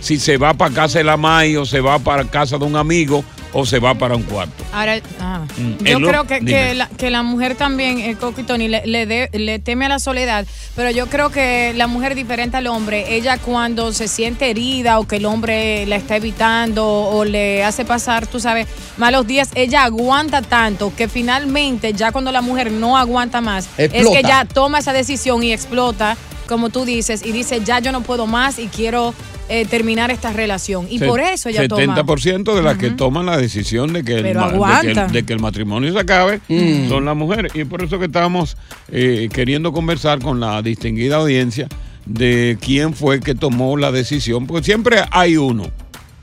si 0.00 0.18
se 0.18 0.36
va 0.36 0.54
para 0.54 0.74
casa 0.74 0.98
de 0.98 1.04
la 1.04 1.16
May 1.16 1.56
o 1.56 1.64
se 1.64 1.80
va 1.80 1.98
para 1.98 2.24
casa 2.24 2.58
de 2.58 2.64
un 2.64 2.76
amigo 2.76 3.24
o 3.52 3.66
se 3.66 3.78
va 3.78 3.94
para 3.94 4.16
un 4.16 4.22
cuarto. 4.22 4.64
Ahora, 4.72 5.00
ah, 5.20 5.40
Mm, 5.58 5.84
yo 5.84 5.98
creo 6.00 6.26
que, 6.26 6.40
que 6.44 6.74
la, 6.74 6.88
que 6.88 7.10
la 7.10 7.22
mujer 7.22 7.54
también, 7.56 7.98
el 7.98 8.16
Coco 8.16 8.40
y 8.40 8.44
Tony, 8.44 8.68
le, 8.68 8.86
le, 8.86 9.06
de- 9.06 9.28
le 9.32 9.58
teme 9.58 9.86
a 9.86 9.88
la 9.90 9.98
soledad, 9.98 10.46
pero 10.76 10.90
yo 10.90 11.06
creo 11.08 11.30
que 11.30 11.72
la 11.76 11.86
mujer 11.86 12.14
diferente 12.14 12.56
al 12.56 12.66
hombre, 12.68 13.14
ella 13.16 13.38
cuando 13.38 13.92
se 13.92 14.08
siente 14.08 14.48
herida 14.50 14.98
o 14.98 15.06
que 15.06 15.16
el 15.16 15.26
hombre 15.26 15.84
la 15.86 15.96
está 15.96 16.16
evitando 16.16 16.86
o 16.86 17.24
le 17.24 17.64
hace 17.64 17.84
pasar, 17.84 18.26
tú 18.26 18.40
sabes, 18.40 18.66
malos 18.96 19.26
días, 19.26 19.50
ella 19.54 19.84
aguanta 19.84 20.40
tanto 20.42 20.92
que 20.96 21.08
finalmente 21.08 21.92
ya 21.92 22.12
cuando 22.12 22.32
la 22.32 22.40
mujer 22.40 22.70
no 22.72 22.96
aguanta 22.96 23.40
más, 23.40 23.68
es 23.76 23.90
que 24.08 24.22
ya 24.22 24.44
toma 24.46 24.78
esa 24.78 24.92
decisión 24.92 25.42
y 25.42 25.52
explota, 25.52 26.16
como 26.48 26.70
tú 26.70 26.84
dices, 26.84 27.24
y 27.24 27.32
dice, 27.32 27.60
ya 27.64 27.78
yo 27.80 27.92
no 27.92 28.02
puedo 28.02 28.26
más 28.26 28.58
y 28.58 28.68
quiero 28.68 29.14
eh, 29.60 29.66
terminar 29.66 30.10
esta 30.10 30.32
relación. 30.32 30.86
Y 30.90 30.98
Se- 30.98 31.06
por 31.06 31.20
eso 31.20 31.48
ella 31.48 31.68
toma... 31.68 31.96
70% 31.96 32.54
de 32.54 32.62
las 32.62 32.78
que 32.78 32.90
toman 32.90 33.26
la 33.26 33.36
decisión 33.36 33.92
de 33.92 34.02
que, 34.02 34.14
el, 34.14 34.22
que 34.24 35.06
de 35.12 35.22
que 35.24 35.32
el 35.32 35.40
matrimonio 35.40 35.92
se 35.92 35.98
acabe 35.98 36.40
Mm. 36.48 36.88
son 36.88 37.04
las 37.04 37.14
mujeres. 37.16 37.52
Y 37.54 37.64
por 37.64 37.82
eso 37.82 37.98
que 37.98 38.06
estamos 38.06 38.56
eh, 38.90 39.28
queriendo 39.32 39.72
conversar 39.72 40.20
con 40.20 40.40
la 40.40 40.62
distinguida 40.62 41.16
audiencia 41.16 41.68
de 42.06 42.56
quién 42.60 42.94
fue 42.94 43.20
que 43.20 43.34
tomó 43.34 43.76
la 43.76 43.92
decisión, 43.92 44.46
porque 44.46 44.64
siempre 44.64 44.98
hay 45.10 45.36
uno. 45.36 45.70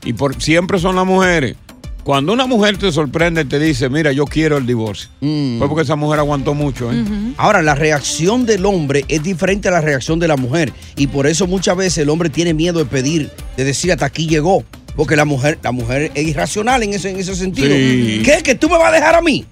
Y 0.04 0.12
por, 0.14 0.40
siempre 0.42 0.78
son 0.78 0.96
las 0.96 1.06
mujeres. 1.06 1.56
Cuando 2.04 2.32
una 2.32 2.46
mujer 2.46 2.78
te 2.78 2.90
sorprende, 2.90 3.44
te 3.44 3.58
dice, 3.58 3.88
mira, 3.88 4.12
yo 4.12 4.24
quiero 4.24 4.56
el 4.56 4.66
divorcio. 4.66 5.10
Mm. 5.20 5.58
Fue 5.58 5.68
porque 5.68 5.82
esa 5.82 5.96
mujer 5.96 6.18
aguantó 6.18 6.54
mucho. 6.54 6.90
¿eh? 6.92 7.04
Ahora, 7.36 7.62
la 7.62 7.74
reacción 7.74 8.46
del 8.46 8.64
hombre 8.66 9.04
es 9.08 9.22
diferente 9.22 9.68
a 9.68 9.70
la 9.70 9.80
reacción 9.80 10.18
de 10.18 10.28
la 10.28 10.36
mujer. 10.36 10.72
Y 10.96 11.08
por 11.08 11.26
eso 11.26 11.46
muchas 11.46 11.76
veces 11.76 11.98
el 11.98 12.08
hombre 12.08 12.30
tiene 12.30 12.54
miedo 12.54 12.78
de 12.78 12.86
pedir, 12.86 13.30
de 13.56 13.64
decir 13.64 13.92
hasta 13.92 14.06
aquí 14.06 14.26
llegó. 14.26 14.64
Porque 14.96 15.16
la 15.16 15.24
mujer, 15.24 15.58
la 15.62 15.72
mujer 15.72 16.10
es 16.14 16.26
irracional 16.26 16.82
en 16.82 16.94
ese, 16.94 17.10
en 17.10 17.18
ese 17.18 17.34
sentido. 17.34 17.68
Sí. 17.68 18.22
¿Qué? 18.24 18.42
¿Que 18.42 18.54
tú 18.54 18.68
me 18.68 18.76
vas 18.76 18.88
a 18.88 18.96
dejar 18.96 19.14
a 19.14 19.22
mí? 19.22 19.46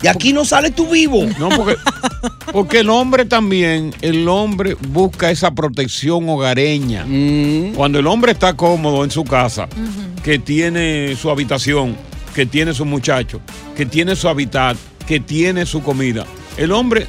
De 0.00 0.08
aquí 0.08 0.32
no 0.32 0.44
sales 0.44 0.74
tú 0.74 0.88
vivo. 0.88 1.26
No, 1.38 1.50
porque, 1.50 1.76
porque 2.52 2.80
el 2.80 2.88
hombre 2.88 3.26
también, 3.26 3.94
el 4.00 4.26
hombre 4.28 4.76
busca 4.88 5.30
esa 5.30 5.50
protección 5.50 6.28
hogareña. 6.28 7.04
Mm. 7.06 7.74
Cuando 7.74 7.98
el 7.98 8.06
hombre 8.06 8.32
está 8.32 8.54
cómodo 8.54 9.04
en 9.04 9.10
su 9.10 9.24
casa, 9.24 9.68
que 10.22 10.38
tiene 10.38 11.16
su 11.16 11.30
habitación, 11.30 11.96
que 12.34 12.46
tiene 12.46 12.72
su 12.72 12.86
muchacho, 12.86 13.40
que 13.76 13.84
tiene 13.84 14.16
su 14.16 14.28
hábitat, 14.28 14.76
que 15.06 15.20
tiene 15.20 15.66
su 15.66 15.82
comida, 15.82 16.24
el 16.56 16.72
hombre 16.72 17.06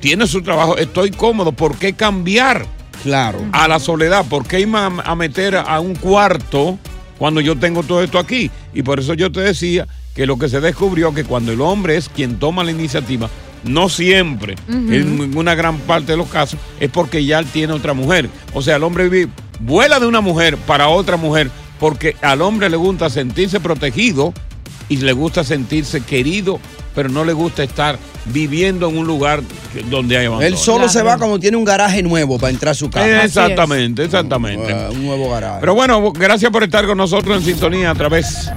tiene 0.00 0.26
su 0.26 0.42
trabajo, 0.42 0.76
estoy 0.76 1.10
cómodo, 1.10 1.52
¿por 1.52 1.78
qué 1.78 1.94
cambiar? 1.94 2.66
Claro. 3.02 3.38
A 3.52 3.66
la 3.66 3.78
soledad, 3.78 4.26
¿por 4.26 4.46
qué 4.46 4.60
irme 4.60 4.78
a, 4.78 4.86
a 5.04 5.14
meter 5.14 5.56
a 5.56 5.80
un 5.80 5.94
cuarto 5.94 6.78
cuando 7.18 7.40
yo 7.40 7.56
tengo 7.58 7.82
todo 7.82 8.02
esto 8.02 8.18
aquí? 8.18 8.50
Y 8.74 8.82
por 8.82 9.00
eso 9.00 9.14
yo 9.14 9.32
te 9.32 9.40
decía 9.40 9.86
que 10.20 10.26
lo 10.26 10.38
que 10.38 10.50
se 10.50 10.60
descubrió 10.60 11.14
que 11.14 11.24
cuando 11.24 11.50
el 11.50 11.62
hombre 11.62 11.96
es 11.96 12.10
quien 12.10 12.38
toma 12.38 12.62
la 12.62 12.72
iniciativa, 12.72 13.30
no 13.64 13.88
siempre, 13.88 14.54
en 14.68 15.34
una 15.34 15.54
gran 15.54 15.78
parte 15.78 16.12
de 16.12 16.18
los 16.18 16.28
casos, 16.28 16.60
es 16.78 16.90
porque 16.90 17.24
ya 17.24 17.38
él 17.38 17.46
tiene 17.46 17.72
otra 17.72 17.94
mujer. 17.94 18.28
O 18.52 18.60
sea, 18.60 18.76
el 18.76 18.82
hombre 18.82 19.08
vive, 19.08 19.32
vuela 19.60 19.98
de 19.98 20.06
una 20.06 20.20
mujer 20.20 20.58
para 20.58 20.88
otra 20.88 21.16
mujer 21.16 21.50
porque 21.78 22.16
al 22.20 22.42
hombre 22.42 22.68
le 22.68 22.76
gusta 22.76 23.08
sentirse 23.08 23.60
protegido 23.60 24.34
y 24.90 24.98
le 24.98 25.14
gusta 25.14 25.42
sentirse 25.42 26.02
querido, 26.02 26.60
pero 26.94 27.08
no 27.08 27.24
le 27.24 27.32
gusta 27.32 27.62
estar 27.62 27.98
viviendo 28.26 28.90
en 28.90 28.98
un 28.98 29.06
lugar 29.06 29.42
donde 29.88 30.18
hay 30.18 30.26
abandono. 30.26 30.46
Él 30.46 30.58
solo 30.58 30.90
se 30.90 31.02
va 31.02 31.16
cuando 31.16 31.38
tiene 31.38 31.56
un 31.56 31.64
garaje 31.64 32.02
nuevo 32.02 32.38
para 32.38 32.50
entrar 32.50 32.72
a 32.72 32.74
su 32.74 32.90
casa. 32.90 33.24
Exactamente, 33.24 34.04
exactamente. 34.04 34.70
Uh, 34.70 34.92
un 34.92 35.06
nuevo 35.06 35.30
garaje. 35.30 35.60
Pero 35.60 35.74
bueno, 35.74 36.12
gracias 36.12 36.52
por 36.52 36.62
estar 36.62 36.84
con 36.84 36.98
nosotros 36.98 37.38
en 37.38 37.42
sintonía 37.42 37.90
a 37.90 37.94
través 37.94 38.50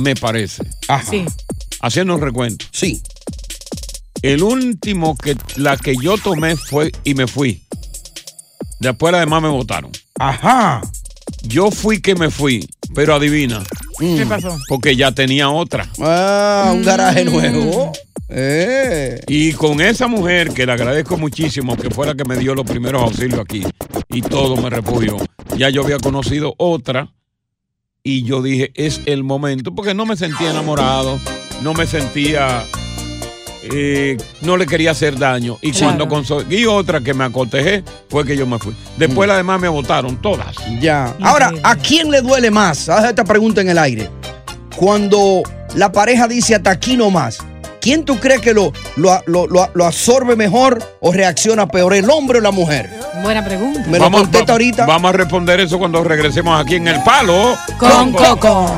me 0.03 0.15
parece, 0.15 0.63
Sí. 1.09 1.25
haciendo 1.81 2.15
un 2.15 2.21
recuento. 2.21 2.65
Sí. 2.73 3.03
El 4.23 4.43
último 4.43 5.17
que 5.17 5.37
la 5.57 5.77
que 5.77 5.95
yo 6.01 6.17
tomé 6.17 6.57
fue 6.57 6.93
y 7.05 7.15
me 7.15 7.27
fui. 7.27 7.63
Después 8.79 9.15
además 9.15 9.43
me 9.43 9.49
votaron. 9.49 9.91
Ajá. 10.19 10.81
Yo 11.43 11.71
fui 11.71 12.01
que 12.01 12.15
me 12.15 12.31
fui, 12.31 12.69
pero 12.95 13.15
adivina. 13.15 13.63
¿Qué 13.99 14.25
pasó? 14.29 14.59
Porque 14.69 14.97
ya 14.97 15.13
tenía 15.13 15.51
otra. 15.51 15.89
Ah, 16.01 16.71
un 16.73 16.83
garaje 16.83 17.25
nuevo. 17.25 17.93
Eh. 18.29 19.21
Y 19.29 19.53
con 19.53 19.81
esa 19.81 20.07
mujer, 20.07 20.53
que 20.53 20.65
le 20.65 20.73
agradezco 20.73 21.19
muchísimo, 21.19 21.77
que 21.77 21.91
fue 21.91 22.07
la 22.07 22.15
que 22.15 22.25
me 22.25 22.37
dio 22.37 22.55
los 22.55 22.65
primeros 22.65 23.03
auxilios 23.03 23.41
aquí 23.41 23.63
y 24.09 24.23
todo 24.23 24.57
me 24.57 24.71
refugió, 24.71 25.19
ya 25.57 25.69
yo 25.69 25.83
había 25.83 25.99
conocido 25.99 26.55
otra 26.57 27.13
y 28.03 28.25
yo 28.25 28.43
dije, 28.43 28.73
es 28.75 29.01
el 29.07 29.23
momento, 29.23 29.75
porque 29.75 29.95
no 29.95 30.07
me 30.07 30.17
sentía 30.17 30.51
enamorado, 30.51 31.21
no 31.63 31.75
me 31.75 31.87
sentía, 31.87 32.65
eh, 33.71 34.17
no 34.43 34.57
le 34.57 34.67
quería 34.67 34.91
hacer 34.93 35.19
daño. 35.19 35.59
Y 35.63 35.73
cuando 35.73 36.09
conseguí 36.09 36.67
otra 36.67 37.01
que 37.01 37.15
me 37.15 37.25
acotejé, 37.25 37.85
fue 38.09 38.25
que 38.25 38.37
yo 38.37 38.47
me 38.47 38.59
fui. 38.59 38.75
Después 38.97 39.29
las 39.29 39.37
demás 39.37 39.61
me 39.61 39.69
votaron, 39.69 40.17
todas. 40.21 40.57
Ya. 40.81 41.15
Ahora, 41.23 41.53
¿a 41.63 41.77
quién 41.77 42.11
le 42.11 42.21
duele 42.23 42.51
más? 42.51 42.89
Haz 42.89 43.05
esta 43.05 43.25
pregunta 43.25 43.61
en 43.61 43.69
el 43.69 43.79
aire. 43.79 44.09
Cuando 44.77 45.43
la 45.77 45.93
pareja 45.93 46.27
dice 46.29 46.55
hasta 46.55 46.71
aquí 46.71 46.97
no 46.97 47.11
más, 47.11 47.39
¿quién 47.81 48.05
tú 48.05 48.19
crees 48.19 48.41
que 48.41 48.55
lo, 48.55 48.73
lo, 48.97 49.23
lo- 49.27 49.47
lo- 49.47 49.71
lo 49.75 49.85
absorbe 49.85 50.35
mejor 50.37 50.83
o 51.01 51.13
reacciona 51.13 51.69
peor, 51.69 51.95
el 51.95 52.11
hombre 52.11 52.39
o 52.39 52.43
la 52.43 52.51
mujer? 52.51 52.91
Buena 53.23 53.45
pregunta. 53.45 53.85
Me 53.89 53.99
lo 53.99 54.11
contesta 54.11 54.53
ahorita. 54.53 54.87
Vamos 54.87 55.11
a 55.11 55.13
responder 55.13 55.61
eso 55.61 55.79
cuando 55.79 56.03
regresemos 56.03 56.61
aquí 56.61 56.77
en 56.77 56.89
El 56.89 57.03
Palo. 57.03 57.57
Con 57.79 58.13
Coco. 58.13 58.75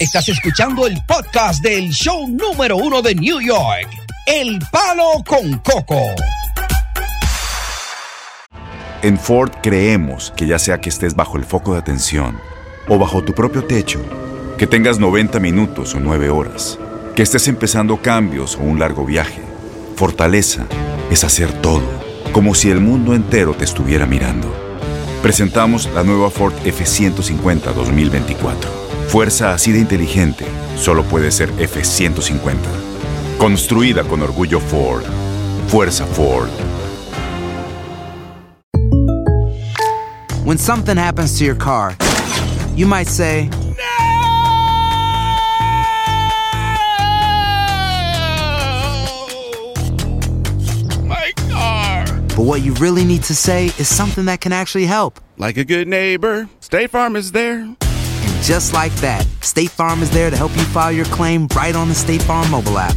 Estás 0.00 0.28
escuchando 0.28 0.86
el 0.88 0.98
podcast 1.06 1.62
del 1.62 1.90
show 1.90 2.26
número 2.26 2.76
uno 2.76 3.00
de 3.00 3.14
New 3.14 3.40
York, 3.40 3.88
El 4.26 4.58
Palo 4.72 5.22
con 5.26 5.58
Coco. 5.58 6.00
En 9.02 9.18
Ford 9.18 9.50
creemos 9.62 10.32
que 10.34 10.46
ya 10.46 10.58
sea 10.58 10.80
que 10.80 10.88
estés 10.88 11.14
bajo 11.14 11.36
el 11.36 11.44
foco 11.44 11.74
de 11.74 11.80
atención 11.80 12.38
o 12.88 12.98
bajo 12.98 13.22
tu 13.22 13.34
propio 13.34 13.64
techo, 13.64 14.00
que 14.56 14.66
tengas 14.66 14.98
90 14.98 15.40
minutos 15.40 15.94
o 15.94 16.00
9 16.00 16.30
horas, 16.30 16.78
que 17.14 17.22
estés 17.22 17.48
empezando 17.48 17.98
cambios 17.98 18.56
o 18.56 18.60
un 18.60 18.78
largo 18.78 19.04
viaje, 19.04 19.42
fortaleza 19.94 20.64
es 21.10 21.22
hacer 21.22 21.52
todo, 21.60 21.84
como 22.32 22.54
si 22.54 22.70
el 22.70 22.80
mundo 22.80 23.14
entero 23.14 23.52
te 23.52 23.66
estuviera 23.66 24.06
mirando. 24.06 24.50
Presentamos 25.20 25.90
la 25.94 26.02
nueva 26.02 26.30
Ford 26.30 26.54
F150 26.64 27.74
2024. 27.74 28.70
Fuerza 29.08 29.52
así 29.52 29.70
de 29.70 29.80
inteligente 29.80 30.46
solo 30.76 31.04
puede 31.04 31.30
ser 31.30 31.52
F150. 31.56 32.83
Construida 33.44 34.02
con 34.08 34.22
orgullo 34.22 34.58
Ford. 34.58 35.04
Fuerza 35.66 36.06
Ford. 36.06 36.48
When 40.46 40.56
something 40.56 40.96
happens 40.96 41.36
to 41.36 41.44
your 41.44 41.54
car, 41.54 41.94
you 42.74 42.86
might 42.86 43.06
say, 43.06 43.50
My 51.02 51.30
car. 51.50 52.06
but 52.28 52.38
what 52.38 52.62
you 52.62 52.72
really 52.76 53.04
need 53.04 53.24
to 53.24 53.34
say 53.34 53.66
is 53.78 53.94
something 53.94 54.24
that 54.24 54.40
can 54.40 54.54
actually 54.54 54.86
help. 54.86 55.20
Like 55.36 55.58
a 55.58 55.64
good 55.66 55.86
neighbor, 55.86 56.48
State 56.60 56.88
Farm 56.92 57.14
is 57.14 57.32
there. 57.32 57.58
And 57.58 58.42
just 58.42 58.72
like 58.72 58.94
that, 59.02 59.26
State 59.42 59.70
Farm 59.70 60.02
is 60.02 60.10
there 60.12 60.30
to 60.30 60.36
help 60.38 60.56
you 60.56 60.64
file 60.72 60.92
your 60.92 61.04
claim 61.12 61.46
right 61.54 61.76
on 61.76 61.90
the 61.90 61.94
State 61.94 62.22
Farm 62.22 62.50
mobile 62.50 62.78
app. 62.78 62.96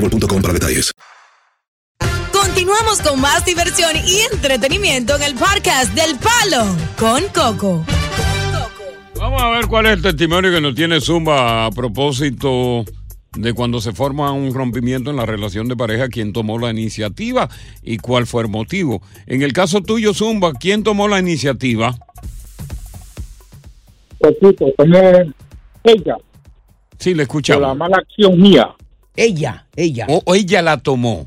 boostmobile.com 0.01 0.41
para 0.41 0.53
detalles. 0.53 0.91
Continuamos 2.31 3.01
con 3.01 3.21
más 3.21 3.45
diversión 3.45 3.91
y 4.05 4.21
entretenimiento 4.33 5.15
en 5.15 5.23
el 5.23 5.35
podcast 5.35 5.93
del 5.93 6.17
Palo 6.17 6.65
con 6.97 7.23
Coco. 7.33 7.85
Vamos 9.15 9.41
a 9.41 9.49
ver 9.51 9.67
cuál 9.67 9.85
es 9.85 9.93
el 9.93 10.01
testimonio 10.01 10.51
que 10.51 10.61
nos 10.61 10.73
tiene 10.73 10.99
Zumba 10.99 11.67
a 11.67 11.71
propósito 11.71 12.83
de 13.37 13.53
cuando 13.53 13.79
se 13.79 13.93
forma 13.93 14.31
un 14.31 14.53
rompimiento 14.53 15.11
en 15.11 15.15
la 15.15 15.25
relación 15.25 15.67
de 15.67 15.77
pareja, 15.77 16.09
quién 16.09 16.33
tomó 16.33 16.57
la 16.59 16.71
iniciativa 16.71 17.47
y 17.81 17.97
cuál 17.97 18.25
fue 18.25 18.43
el 18.43 18.49
motivo. 18.49 19.01
En 19.27 19.41
el 19.41 19.53
caso 19.53 19.81
tuyo, 19.81 20.13
Zumba, 20.13 20.53
¿quién 20.53 20.83
tomó 20.83 21.07
la 21.07 21.19
iniciativa? 21.19 21.95
Repito, 24.19 24.65
tomé 24.77 25.31
ella. 25.83 26.17
Sí, 26.97 27.13
le 27.13 27.23
escuchamos. 27.23 27.61
Por 27.61 27.67
la 27.69 27.75
mala 27.75 27.97
acción 27.97 28.39
mía. 28.39 28.75
Ella, 29.15 29.67
ella. 29.75 30.05
O, 30.09 30.21
o 30.25 30.35
ella 30.35 30.61
la 30.61 30.77
tomó. 30.77 31.25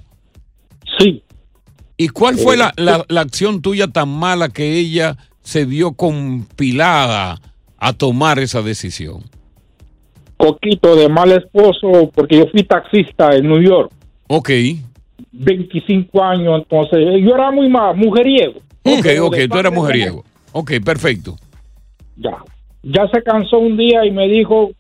Sí. 0.99 1.23
¿Y 1.97 2.09
cuál 2.09 2.37
fue 2.37 2.55
Eh, 2.55 2.59
la, 2.59 2.73
la- 2.77 3.05
la 3.09 3.21
acción 3.21 3.63
tuya 3.63 3.89
tan 3.89 4.09
mala 4.09 4.49
que 4.49 4.79
ella 4.79 5.17
se 5.43 5.65
vio 5.65 5.93
compilada 5.93 7.41
a 7.79 7.93
tomar 7.93 8.39
esa 8.39 8.63
decisión? 8.63 9.23
Coquito 10.37 10.97
de 10.97 11.09
mal 11.09 11.31
esposo, 11.33 12.11
porque 12.15 12.39
yo 12.39 12.47
fui 12.51 12.63
taxista 12.65 13.35
en 13.37 13.49
New 13.49 13.61
York. 13.63 13.93
Ok. 14.27 14.51
25 15.33 16.23
años, 16.23 16.61
entonces 16.63 16.99
yo 17.23 17.35
era 17.35 17.51
muy 17.51 17.69
mal, 17.69 17.97
mujeriego. 17.97 18.61
Ok, 18.85 19.07
ok, 19.23 19.37
tú 19.51 19.59
eras 19.59 19.73
mujeriego. 19.73 20.25
Ok, 20.53 20.73
perfecto. 20.85 21.37
Ya. 22.17 22.37
Ya 22.83 23.09
se 23.13 23.23
cansó 23.23 23.59
un 23.59 23.77
día 23.77 24.05
y 24.05 24.11
me 24.11 24.29
dijo, 24.29 24.73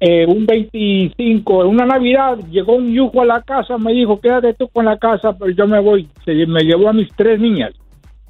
eh, 0.00 0.26
un 0.26 0.44
25, 0.46 1.62
en 1.64 1.68
una 1.70 1.86
Navidad, 1.86 2.36
llegó 2.50 2.74
un 2.76 2.92
yujo 2.92 3.22
a 3.22 3.24
la 3.24 3.42
casa, 3.42 3.78
me 3.78 3.92
dijo, 3.92 4.20
quédate 4.20 4.54
tú 4.54 4.68
con 4.68 4.84
la 4.84 4.98
casa, 4.98 5.32
pero 5.38 5.50
yo 5.52 5.66
me 5.66 5.80
voy. 5.80 6.08
Se 6.24 6.32
me 6.46 6.62
llevó 6.62 6.88
a 6.88 6.92
mis 6.92 7.08
tres 7.16 7.40
niñas. 7.40 7.72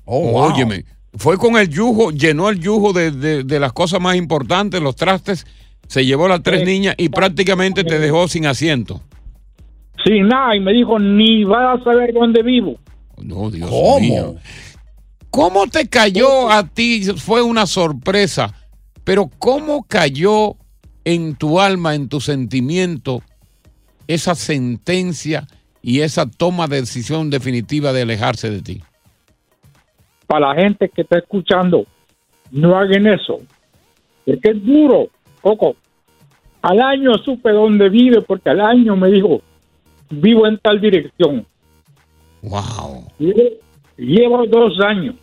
Óyeme, 0.04 0.84
fue 1.14 1.36
con 1.38 1.56
el 1.56 1.68
yujo, 1.68 2.10
llenó 2.12 2.48
el 2.50 2.60
yujo 2.60 2.92
de, 2.92 3.10
de- 3.10 3.42
de 3.44 3.60
las 3.60 3.72
cosas 3.72 4.00
más 4.00 4.16
importantes, 4.16 4.80
los 4.80 4.94
trastes, 4.94 5.46
se 5.88 6.04
llevó 6.04 6.28
las 6.28 6.42
tres 6.42 6.64
niñas 6.64 6.94
y 6.98 7.08
prácticamente 7.08 7.82
te 7.84 7.98
dejó 7.98 8.28
sin 8.28 8.46
asiento. 8.46 9.00
Sin 10.04 10.28
nada, 10.28 10.54
y 10.54 10.60
me 10.60 10.72
dijo, 10.72 10.98
ni 10.98 11.42
vas 11.44 11.80
a 11.80 11.84
saber 11.84 12.12
dónde 12.12 12.42
vivo. 12.42 12.76
No, 13.20 13.50
Dios 13.50 13.70
mío. 14.00 14.36
¿Cómo 15.30 15.66
te 15.66 15.88
cayó 15.88 16.48
a 16.50 16.66
ti? 16.68 17.02
Fue 17.16 17.42
una 17.42 17.66
sorpresa, 17.66 18.54
pero 19.04 19.28
¿cómo 19.38 19.84
cayó 19.88 20.56
en 21.06 21.36
tu 21.36 21.60
alma, 21.60 21.94
en 21.94 22.08
tu 22.08 22.20
sentimiento, 22.20 23.22
esa 24.08 24.34
sentencia 24.34 25.46
y 25.80 26.00
esa 26.00 26.28
toma 26.28 26.66
de 26.66 26.80
decisión 26.80 27.30
definitiva 27.30 27.92
de 27.92 28.02
alejarse 28.02 28.50
de 28.50 28.60
ti? 28.60 28.82
Para 30.26 30.48
la 30.48 30.60
gente 30.60 30.88
que 30.88 31.02
está 31.02 31.18
escuchando, 31.18 31.86
no 32.50 32.76
hagan 32.76 33.06
eso. 33.06 33.40
Porque 34.24 34.50
es 34.50 34.64
duro, 34.64 35.08
Coco. 35.40 35.76
Al 36.60 36.80
año 36.80 37.14
supe 37.24 37.52
dónde 37.52 37.88
vive, 37.88 38.22
porque 38.22 38.50
al 38.50 38.60
año 38.60 38.96
me 38.96 39.08
dijo, 39.08 39.40
vivo 40.10 40.48
en 40.48 40.58
tal 40.58 40.80
dirección. 40.80 41.46
Wow. 42.42 43.06
Llevo, 43.20 43.42
llevo 43.96 44.46
dos 44.48 44.80
años. 44.80 45.14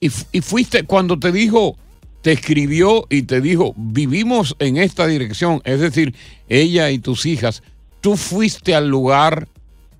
Y, 0.00 0.06
y 0.32 0.40
fuiste 0.40 0.84
cuando 0.84 1.18
te 1.18 1.30
dijo, 1.30 1.76
te 2.22 2.32
escribió 2.32 3.06
y 3.10 3.22
te 3.22 3.40
dijo, 3.40 3.74
vivimos 3.76 4.56
en 4.58 4.76
esta 4.76 5.06
dirección, 5.06 5.60
es 5.64 5.80
decir, 5.80 6.14
ella 6.48 6.90
y 6.90 6.98
tus 6.98 7.26
hijas, 7.26 7.62
¿tú 8.00 8.16
fuiste 8.16 8.74
al 8.74 8.88
lugar 8.88 9.48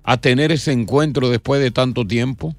a 0.03 0.17
tener 0.17 0.51
ese 0.51 0.71
encuentro 0.71 1.29
después 1.29 1.61
de 1.61 1.71
tanto 1.71 2.05
tiempo? 2.05 2.55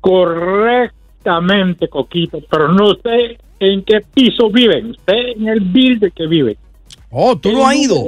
Correctamente, 0.00 1.88
Coquito, 1.88 2.40
pero 2.50 2.72
no 2.72 2.94
sé 2.94 3.38
en 3.60 3.82
qué 3.82 4.00
piso 4.14 4.50
viven. 4.50 4.96
Sé 5.06 5.32
en 5.36 5.48
el 5.48 5.60
building 5.60 6.10
que 6.10 6.26
viven. 6.26 6.56
Oh, 7.10 7.36
tú 7.36 7.52
no 7.52 7.66
has 7.66 7.76
ido. 7.76 8.04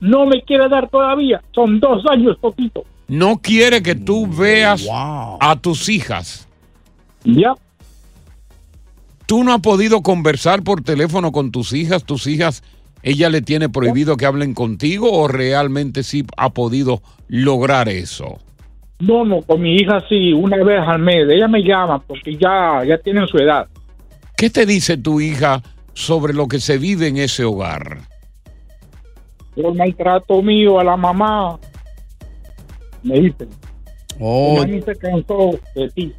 No 0.00 0.26
me 0.26 0.42
quiere 0.42 0.68
dar 0.68 0.90
todavía. 0.90 1.40
Son 1.54 1.78
dos 1.78 2.04
años, 2.10 2.36
Coquito. 2.40 2.84
No 3.08 3.38
quiere 3.38 3.82
que 3.82 3.94
tú 3.94 4.26
veas 4.26 4.88
a 4.90 5.56
tus 5.60 5.88
hijas. 5.88 6.48
Ya. 7.24 7.54
Tú 9.26 9.44
no 9.44 9.52
has 9.54 9.60
podido 9.60 10.02
conversar 10.02 10.62
por 10.62 10.82
teléfono 10.82 11.32
con 11.32 11.50
tus 11.50 11.72
hijas, 11.72 12.04
tus 12.04 12.26
hijas, 12.26 12.62
ella 13.02 13.28
le 13.30 13.42
tiene 13.42 13.68
prohibido 13.68 14.16
que 14.16 14.26
hablen 14.26 14.54
contigo 14.54 15.10
o 15.12 15.26
realmente 15.26 16.02
sí 16.02 16.24
ha 16.36 16.50
podido 16.50 17.02
lograr 17.28 17.88
eso. 17.88 18.38
No, 19.00 19.24
no, 19.24 19.42
con 19.42 19.60
mi 19.60 19.74
hija 19.74 20.00
sí, 20.08 20.32
una 20.32 20.62
vez 20.62 20.80
al 20.86 21.00
mes. 21.00 21.26
Ella 21.28 21.48
me 21.48 21.62
llama 21.62 22.00
porque 22.06 22.36
ya, 22.36 22.84
ya 22.86 22.98
tienen 22.98 23.26
su 23.26 23.38
edad. 23.38 23.66
¿Qué 24.36 24.48
te 24.50 24.64
dice 24.64 24.96
tu 24.96 25.20
hija 25.20 25.60
sobre 25.92 26.32
lo 26.32 26.46
que 26.46 26.60
se 26.60 26.78
vive 26.78 27.08
en 27.08 27.16
ese 27.16 27.44
hogar? 27.44 27.98
El 29.56 29.74
maltrato 29.74 30.40
mío 30.40 30.78
a 30.78 30.84
la 30.84 30.96
mamá. 30.96 31.58
Me 33.02 33.20
dicen. 33.20 33.48
Oh. 34.20 34.56
Mami 34.58 34.80
se 34.82 34.94
cansó 34.94 35.58
de 35.74 35.88
ti. 35.90 36.12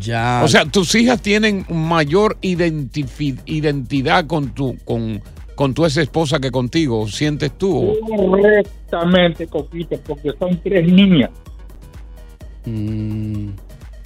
Ya. 0.00 0.42
O 0.44 0.48
sea, 0.48 0.64
tus 0.64 0.94
hijas 0.94 1.20
tienen 1.22 1.66
mayor 1.68 2.38
identidad 2.40 4.26
con 4.26 4.54
tu, 4.54 4.76
con, 4.84 5.22
con 5.54 5.74
tu 5.74 5.84
ex 5.84 5.96
esposa 5.96 6.38
que 6.38 6.50
contigo, 6.50 7.08
¿sientes 7.08 7.52
tú? 7.56 7.94
Correctamente, 8.06 9.46
Coquito, 9.46 9.98
porque 10.06 10.32
son 10.38 10.60
tres 10.62 10.86
niñas. 10.92 11.30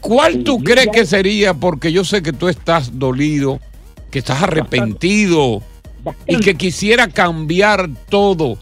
¿Cuál 0.01 0.45
tú 0.45 0.59
crees 0.59 0.89
que 0.93 1.07
sería? 1.07 1.55
Porque 1.55 1.93
yo 1.93 2.05
sé 2.05 2.23
que 2.23 2.33
tú 2.33 2.49
estás 2.49 2.99
dolido, 2.99 3.59
que 4.11 4.19
estás 4.21 4.43
arrepentido 4.43 5.63
y 6.27 6.39
que 6.39 6.55
quisiera 6.55 7.09
cambiar 7.09 7.89
todo, 8.09 8.59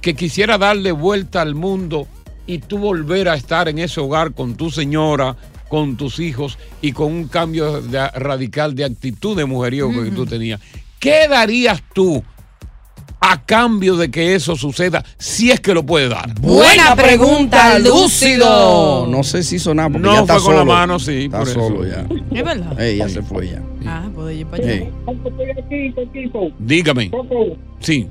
que 0.00 0.14
quisiera 0.14 0.58
darle 0.58 0.92
vuelta 0.92 1.42
al 1.42 1.54
mundo 1.54 2.06
y 2.46 2.58
tú 2.58 2.78
volver 2.78 3.28
a 3.28 3.34
estar 3.34 3.68
en 3.68 3.78
ese 3.78 4.00
hogar 4.00 4.32
con 4.32 4.56
tu 4.56 4.70
señora, 4.70 5.36
con 5.68 5.96
tus 5.96 6.18
hijos 6.20 6.58
y 6.80 6.92
con 6.92 7.12
un 7.12 7.28
cambio 7.28 7.80
de- 7.82 8.08
radical 8.10 8.74
de 8.74 8.84
actitud 8.84 9.36
de 9.36 9.44
mujeriego 9.44 9.90
que 9.90 10.10
tú 10.10 10.24
tenías. 10.26 10.60
¿Qué 10.98 11.28
darías 11.28 11.82
tú 11.94 12.22
a 13.20 13.44
cambio 13.44 13.96
de 13.96 14.10
que 14.10 14.34
eso 14.34 14.54
suceda 14.56 15.04
si 15.18 15.50
es 15.50 15.60
que 15.60 15.74
lo 15.74 15.84
puede 15.84 16.08
dar? 16.08 16.34
Buena 16.40 16.94
pregunta, 16.96 17.78
Lúcido. 17.78 19.06
No 19.08 19.22
sé 19.22 19.42
si 19.42 19.58
sonaba 19.58 19.90
porque 19.90 20.06
No, 20.08 20.14
ya 20.14 20.20
está 20.20 20.34
fue 20.34 20.42
con 20.44 20.56
la 20.56 20.64
mano, 20.64 20.98
sí, 20.98 21.24
Está 21.24 21.38
por 21.40 21.48
eso. 21.48 21.60
solo 21.60 21.86
ya. 21.86 22.06
Es 22.32 22.44
verdad. 22.44 22.80
Ey, 22.80 22.96
ya 22.98 23.08
se 23.08 23.22
fue 23.22 23.48
ya. 23.48 23.62
Ah, 23.86 24.08
puedo 24.14 24.30
ir 24.30 24.46
para 24.46 24.64
allá. 24.64 24.86
Dígame. 26.58 27.10
Sí. 27.80 28.08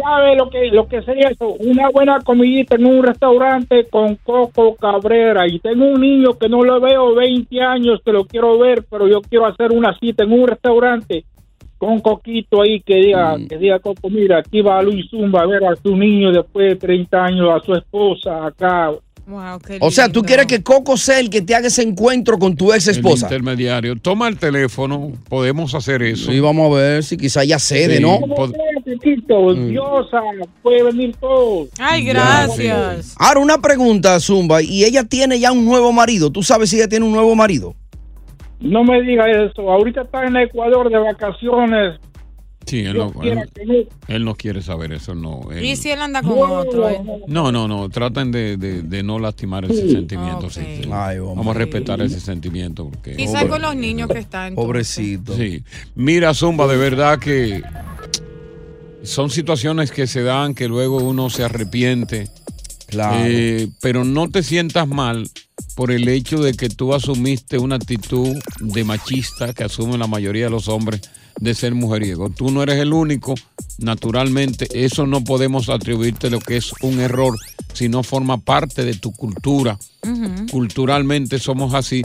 ¿Sabe 0.00 0.36
lo 0.36 0.48
que, 0.48 0.66
lo 0.68 0.86
que 0.86 1.02
sería 1.02 1.28
eso? 1.28 1.48
Una 1.58 1.90
buena 1.90 2.20
comidita 2.20 2.76
en 2.76 2.86
un 2.86 3.02
restaurante 3.02 3.86
con 3.90 4.14
Coco 4.16 4.76
Cabrera. 4.76 5.46
Y 5.48 5.58
tengo 5.58 5.86
un 5.86 6.00
niño 6.00 6.38
que 6.38 6.48
no 6.48 6.62
lo 6.62 6.80
veo 6.80 7.14
20 7.16 7.60
años, 7.60 8.00
que 8.04 8.12
lo 8.12 8.24
quiero 8.24 8.56
ver, 8.58 8.84
pero 8.88 9.08
yo 9.08 9.20
quiero 9.22 9.46
hacer 9.46 9.72
una 9.72 9.98
cita 9.98 10.22
en 10.24 10.32
un 10.32 10.46
restaurante 10.46 11.24
con 11.78 12.00
Coquito 12.00 12.62
ahí 12.62 12.80
que 12.80 12.96
diga, 12.96 13.36
que 13.48 13.56
diga 13.56 13.78
Coco, 13.80 14.08
mira, 14.10 14.38
aquí 14.38 14.62
va 14.62 14.82
Luis 14.82 15.08
Zumba 15.10 15.42
a 15.42 15.46
ver 15.46 15.64
a 15.64 15.76
su 15.80 15.96
niño 15.96 16.32
después 16.32 16.70
de 16.70 16.76
30 16.76 17.24
años, 17.24 17.48
a 17.50 17.64
su 17.64 17.72
esposa 17.74 18.46
acá. 18.46 18.90
Wow, 19.28 19.58
qué 19.64 19.76
O 19.82 19.90
sea, 19.90 20.08
tú 20.08 20.22
quieres 20.22 20.46
que 20.46 20.62
Coco 20.62 20.96
sea 20.96 21.20
el 21.20 21.28
que 21.28 21.42
te 21.42 21.54
haga 21.54 21.66
ese 21.66 21.82
encuentro 21.82 22.38
con 22.38 22.56
tu 22.56 22.72
ex 22.72 22.88
El 22.88 22.96
esposa. 22.96 23.26
intermediario. 23.26 23.94
Toma 23.96 24.26
el 24.26 24.38
teléfono, 24.38 25.12
podemos 25.28 25.74
hacer 25.74 26.02
eso. 26.02 26.32
Sí, 26.32 26.40
vamos 26.40 26.72
a 26.72 26.76
ver 26.80 27.02
si 27.04 27.16
quizá 27.18 27.44
ya 27.44 27.58
cede, 27.58 27.98
Sí, 27.98 28.02
¿no? 28.02 28.18
pod- 28.20 28.56
Coquito, 28.96 29.40
Mm. 29.54 29.68
diosa, 29.68 30.20
puede 30.62 30.82
venir 30.84 31.14
todo. 31.20 31.66
Ay, 31.78 32.04
Ya, 32.04 32.12
gracias. 32.12 33.14
Ahora, 33.18 33.40
una 33.40 33.58
pregunta, 33.60 34.18
Zumba. 34.20 34.62
¿Y 34.62 34.84
ella 34.84 35.04
tiene 35.04 35.38
ya 35.38 35.52
un 35.52 35.64
nuevo 35.64 35.92
marido? 35.92 36.30
¿Tú 36.30 36.42
sabes 36.42 36.70
si 36.70 36.76
ella 36.76 36.88
tiene 36.88 37.04
un 37.06 37.12
nuevo 37.12 37.34
marido? 37.34 37.74
No 38.60 38.82
me 38.84 39.00
diga 39.02 39.24
eso. 39.30 39.70
Ahorita 39.70 40.02
está 40.02 40.24
en 40.24 40.36
Ecuador 40.36 40.90
de 40.90 40.98
vacaciones. 40.98 42.00
Sí, 42.66 42.80
él 42.84 42.98
no, 42.98 43.12
él, 43.22 43.88
él 44.08 44.24
no 44.26 44.34
quiere 44.34 44.60
saber 44.60 44.92
eso, 44.92 45.14
no. 45.14 45.40
él- 45.52 45.64
¿Y 45.64 45.74
si 45.76 45.90
él 45.90 46.02
anda 46.02 46.20
con 46.20 46.38
otro? 46.50 46.86
eh? 46.90 47.00
No, 47.26 47.50
no, 47.50 47.66
no, 47.66 47.88
traten 47.88 48.30
de, 48.30 48.58
de- 48.58 48.82
de 48.82 49.02
no 49.02 49.18
lastimar 49.18 49.64
ese 49.64 49.88
sentimiento. 49.90 50.50
sí, 50.50 50.60
sí. 50.82 50.88
Vamos 50.88 51.46
a 51.46 51.58
respetar 51.58 52.02
ese 52.02 52.20
sentimiento. 52.20 52.90
Porque, 52.90 53.16
Quizás 53.16 53.46
con 53.46 53.62
los 53.62 53.74
niños 53.74 54.10
que 54.10 54.18
están. 54.18 54.54
Pobrecito. 54.54 55.34
Sí. 55.34 55.62
Mira, 55.94 56.34
Zumba, 56.34 56.66
de 56.66 56.76
verdad 56.76 57.18
que 57.18 57.62
son 59.02 59.30
situaciones 59.30 59.90
que 59.90 60.06
se 60.06 60.22
dan 60.22 60.54
que 60.54 60.68
luego 60.68 60.98
uno 60.98 61.30
se 61.30 61.44
arrepiente. 61.44 62.28
Claro. 62.86 63.18
Eh, 63.26 63.68
pero 63.80 64.04
no 64.04 64.30
te 64.30 64.42
sientas 64.42 64.88
mal 64.88 65.30
por 65.74 65.90
el 65.90 66.08
hecho 66.08 66.42
de 66.42 66.54
que 66.54 66.68
tú 66.68 66.94
asumiste 66.94 67.58
una 67.58 67.76
actitud 67.76 68.34
de 68.60 68.84
machista 68.84 69.52
que 69.52 69.64
asumen 69.64 70.00
la 70.00 70.06
mayoría 70.06 70.44
de 70.44 70.50
los 70.50 70.68
hombres 70.68 71.02
de 71.40 71.54
ser 71.54 71.74
mujeriego. 71.74 72.30
Tú 72.30 72.50
no 72.50 72.62
eres 72.62 72.76
el 72.76 72.92
único, 72.92 73.34
naturalmente, 73.78 74.66
eso 74.72 75.06
no 75.06 75.22
podemos 75.22 75.68
atribuirte 75.68 76.30
lo 76.30 76.40
que 76.40 76.56
es 76.56 76.72
un 76.82 76.98
error, 77.00 77.38
si 77.72 77.88
no 77.88 78.02
forma 78.02 78.38
parte 78.38 78.84
de 78.84 78.94
tu 78.94 79.12
cultura. 79.12 79.78
Culturalmente 80.50 81.38
somos 81.38 81.74
así, 81.74 82.02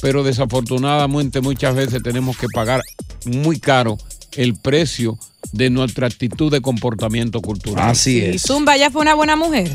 pero 0.00 0.22
desafortunadamente 0.22 1.40
muchas 1.40 1.74
veces 1.74 2.02
tenemos 2.02 2.36
que 2.36 2.46
pagar 2.52 2.82
muy 3.24 3.58
caro 3.58 3.98
el 4.36 4.54
precio 4.56 5.18
de 5.52 5.70
nuestra 5.70 6.06
actitud 6.06 6.50
de 6.52 6.60
comportamiento 6.60 7.40
cultural. 7.40 7.90
Así 7.90 8.18
Y 8.24 8.38
Zumba 8.38 8.76
ya 8.76 8.90
fue 8.90 9.02
una 9.02 9.14
buena 9.14 9.36
mujer. 9.36 9.70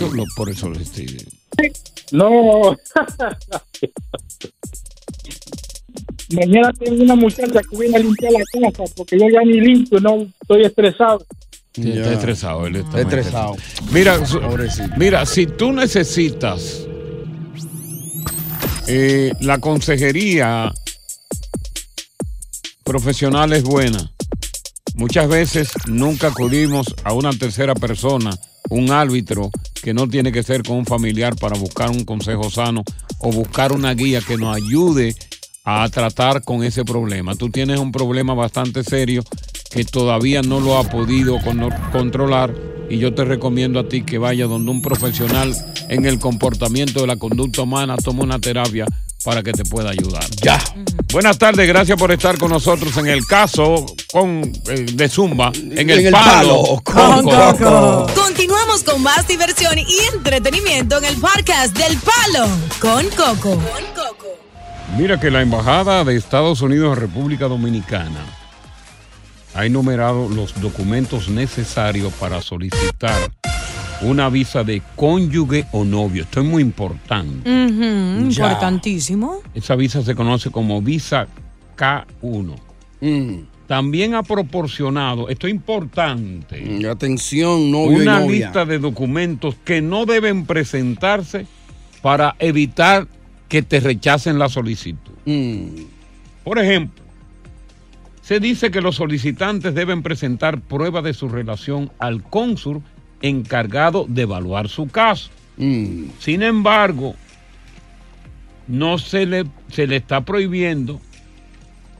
Yo 0.00 0.10
lo- 0.12 0.24
por 0.36 0.48
eso 0.50 0.68
lo 0.68 0.78
estoy. 0.78 1.26
No. 2.12 2.76
Mañana 6.34 6.72
tengo 6.78 7.02
una 7.04 7.14
muchacha 7.14 7.60
que 7.70 7.76
viene 7.78 7.96
a 7.96 8.00
limpiar 8.00 8.32
la 8.32 8.40
casa 8.70 8.84
porque 8.96 9.18
yo 9.18 9.26
ya 9.28 9.42
ni 9.44 9.60
limpio, 9.60 10.00
no 10.00 10.26
estoy 10.40 10.64
estresado. 10.64 11.24
Sí, 11.74 11.90
Está 11.92 12.12
estresado, 12.12 12.66
él 12.66 12.76
está 12.76 13.00
Estresado. 13.00 13.56
Mira, 13.92 14.18
mira, 14.98 15.24
si 15.26 15.46
tú 15.46 15.72
necesitas 15.72 16.86
eh, 18.88 19.32
la 19.40 19.58
consejería 19.58 20.72
profesional 22.84 23.52
es 23.52 23.62
buena. 23.62 24.10
Muchas 24.94 25.28
veces 25.28 25.70
nunca 25.86 26.28
acudimos 26.28 26.94
a 27.04 27.12
una 27.12 27.32
tercera 27.32 27.74
persona, 27.74 28.36
un 28.68 28.90
árbitro, 28.90 29.50
que 29.82 29.94
no 29.94 30.08
tiene 30.08 30.32
que 30.32 30.42
ser 30.42 30.62
con 30.62 30.76
un 30.76 30.86
familiar 30.86 31.34
para 31.36 31.58
buscar 31.58 31.90
un 31.90 32.04
consejo 32.04 32.50
sano 32.50 32.84
o 33.18 33.32
buscar 33.32 33.72
una 33.72 33.94
guía 33.94 34.20
que 34.20 34.36
nos 34.36 34.54
ayude 34.54 35.16
a 35.64 35.88
tratar 35.88 36.42
con 36.42 36.62
ese 36.62 36.84
problema. 36.84 37.34
Tú 37.34 37.50
tienes 37.50 37.78
un 37.78 37.92
problema 37.92 38.34
bastante 38.34 38.84
serio 38.84 39.22
que 39.70 39.84
todavía 39.84 40.42
no 40.42 40.60
lo 40.60 40.78
ha 40.78 40.84
podido 40.84 41.38
controlar 41.92 42.54
y 42.90 42.98
yo 42.98 43.14
te 43.14 43.24
recomiendo 43.24 43.80
a 43.80 43.88
ti 43.88 44.02
que 44.02 44.18
vayas 44.18 44.48
donde 44.48 44.70
un 44.70 44.82
profesional 44.82 45.54
en 45.88 46.04
el 46.04 46.18
comportamiento 46.18 47.00
de 47.00 47.06
la 47.06 47.16
conducta 47.16 47.62
humana 47.62 47.96
tome 47.96 48.22
una 48.22 48.38
terapia 48.38 48.86
para 49.24 49.42
que 49.42 49.52
te 49.52 49.64
pueda 49.64 49.90
ayudar. 49.90 50.24
Ya. 50.42 50.58
Buenas 51.12 51.38
tardes, 51.38 51.66
gracias 51.68 51.98
por 51.98 52.10
estar 52.12 52.38
con 52.38 52.50
nosotros 52.50 52.96
en 52.96 53.06
el 53.06 53.24
caso 53.26 53.86
con, 54.10 54.52
eh, 54.68 54.86
de 54.92 55.08
Zumba, 55.08 55.52
en 55.54 55.90
el, 55.90 56.00
En 56.00 56.06
el 56.06 56.12
palo, 56.12 56.82
palo 56.84 57.22
con 57.22 57.24
Coco. 57.24 58.06
Continuamos 58.14 58.82
con 58.82 59.02
más 59.02 59.26
diversión 59.28 59.78
y 59.78 59.98
entretenimiento 60.14 60.98
en 60.98 61.04
el 61.04 61.16
podcast 61.16 61.76
del 61.76 61.98
Palo 61.98 62.48
con 62.80 63.08
Coco. 63.10 63.60
Mira 64.96 65.18
que 65.18 65.30
la 65.30 65.42
Embajada 65.42 66.04
de 66.04 66.16
Estados 66.16 66.60
Unidos 66.60 66.96
en 66.96 67.00
República 67.00 67.46
Dominicana 67.48 68.26
ha 69.54 69.66
enumerado 69.66 70.28
los 70.28 70.60
documentos 70.60 71.28
necesarios 71.28 72.12
para 72.14 72.40
solicitar 72.40 73.30
una 74.02 74.28
visa 74.28 74.64
de 74.64 74.82
cónyuge 74.96 75.66
o 75.72 75.84
novio. 75.84 76.22
Esto 76.24 76.40
es 76.40 76.46
muy 76.46 76.62
importante. 76.62 77.48
Importantísimo. 77.48 79.40
Esa 79.54 79.76
visa 79.76 80.02
se 80.02 80.14
conoce 80.14 80.50
como 80.50 80.82
visa 80.82 81.26
K1. 81.76 82.56
También 83.66 84.14
ha 84.14 84.22
proporcionado, 84.22 85.28
esto 85.28 85.46
es 85.46 85.52
importante, 85.54 86.86
Atención, 86.88 87.70
novio 87.70 88.02
una 88.02 88.20
y 88.20 88.24
novia. 88.24 88.46
lista 88.46 88.64
de 88.66 88.78
documentos 88.78 89.54
que 89.64 89.80
no 89.80 90.04
deben 90.04 90.44
presentarse 90.44 91.46
para 92.02 92.36
evitar 92.38 93.06
que 93.48 93.62
te 93.62 93.80
rechacen 93.80 94.38
la 94.38 94.48
solicitud. 94.48 95.12
Por 96.44 96.58
ejemplo, 96.58 97.02
se 98.20 98.40
dice 98.40 98.70
que 98.70 98.80
los 98.80 98.96
solicitantes 98.96 99.74
deben 99.74 100.02
presentar 100.02 100.60
prueba 100.60 101.00
de 101.02 101.14
su 101.14 101.28
relación 101.28 101.90
al 101.98 102.22
cónsul 102.22 102.82
encargado 103.22 104.04
de 104.08 104.22
evaluar 104.22 104.68
su 104.68 104.88
caso. 104.88 105.30
Sin 105.56 106.42
embargo, 106.42 107.14
no 108.68 108.98
se 108.98 109.26
le, 109.26 109.44
se 109.68 109.86
le 109.86 109.96
está 109.96 110.22
prohibiendo 110.22 111.00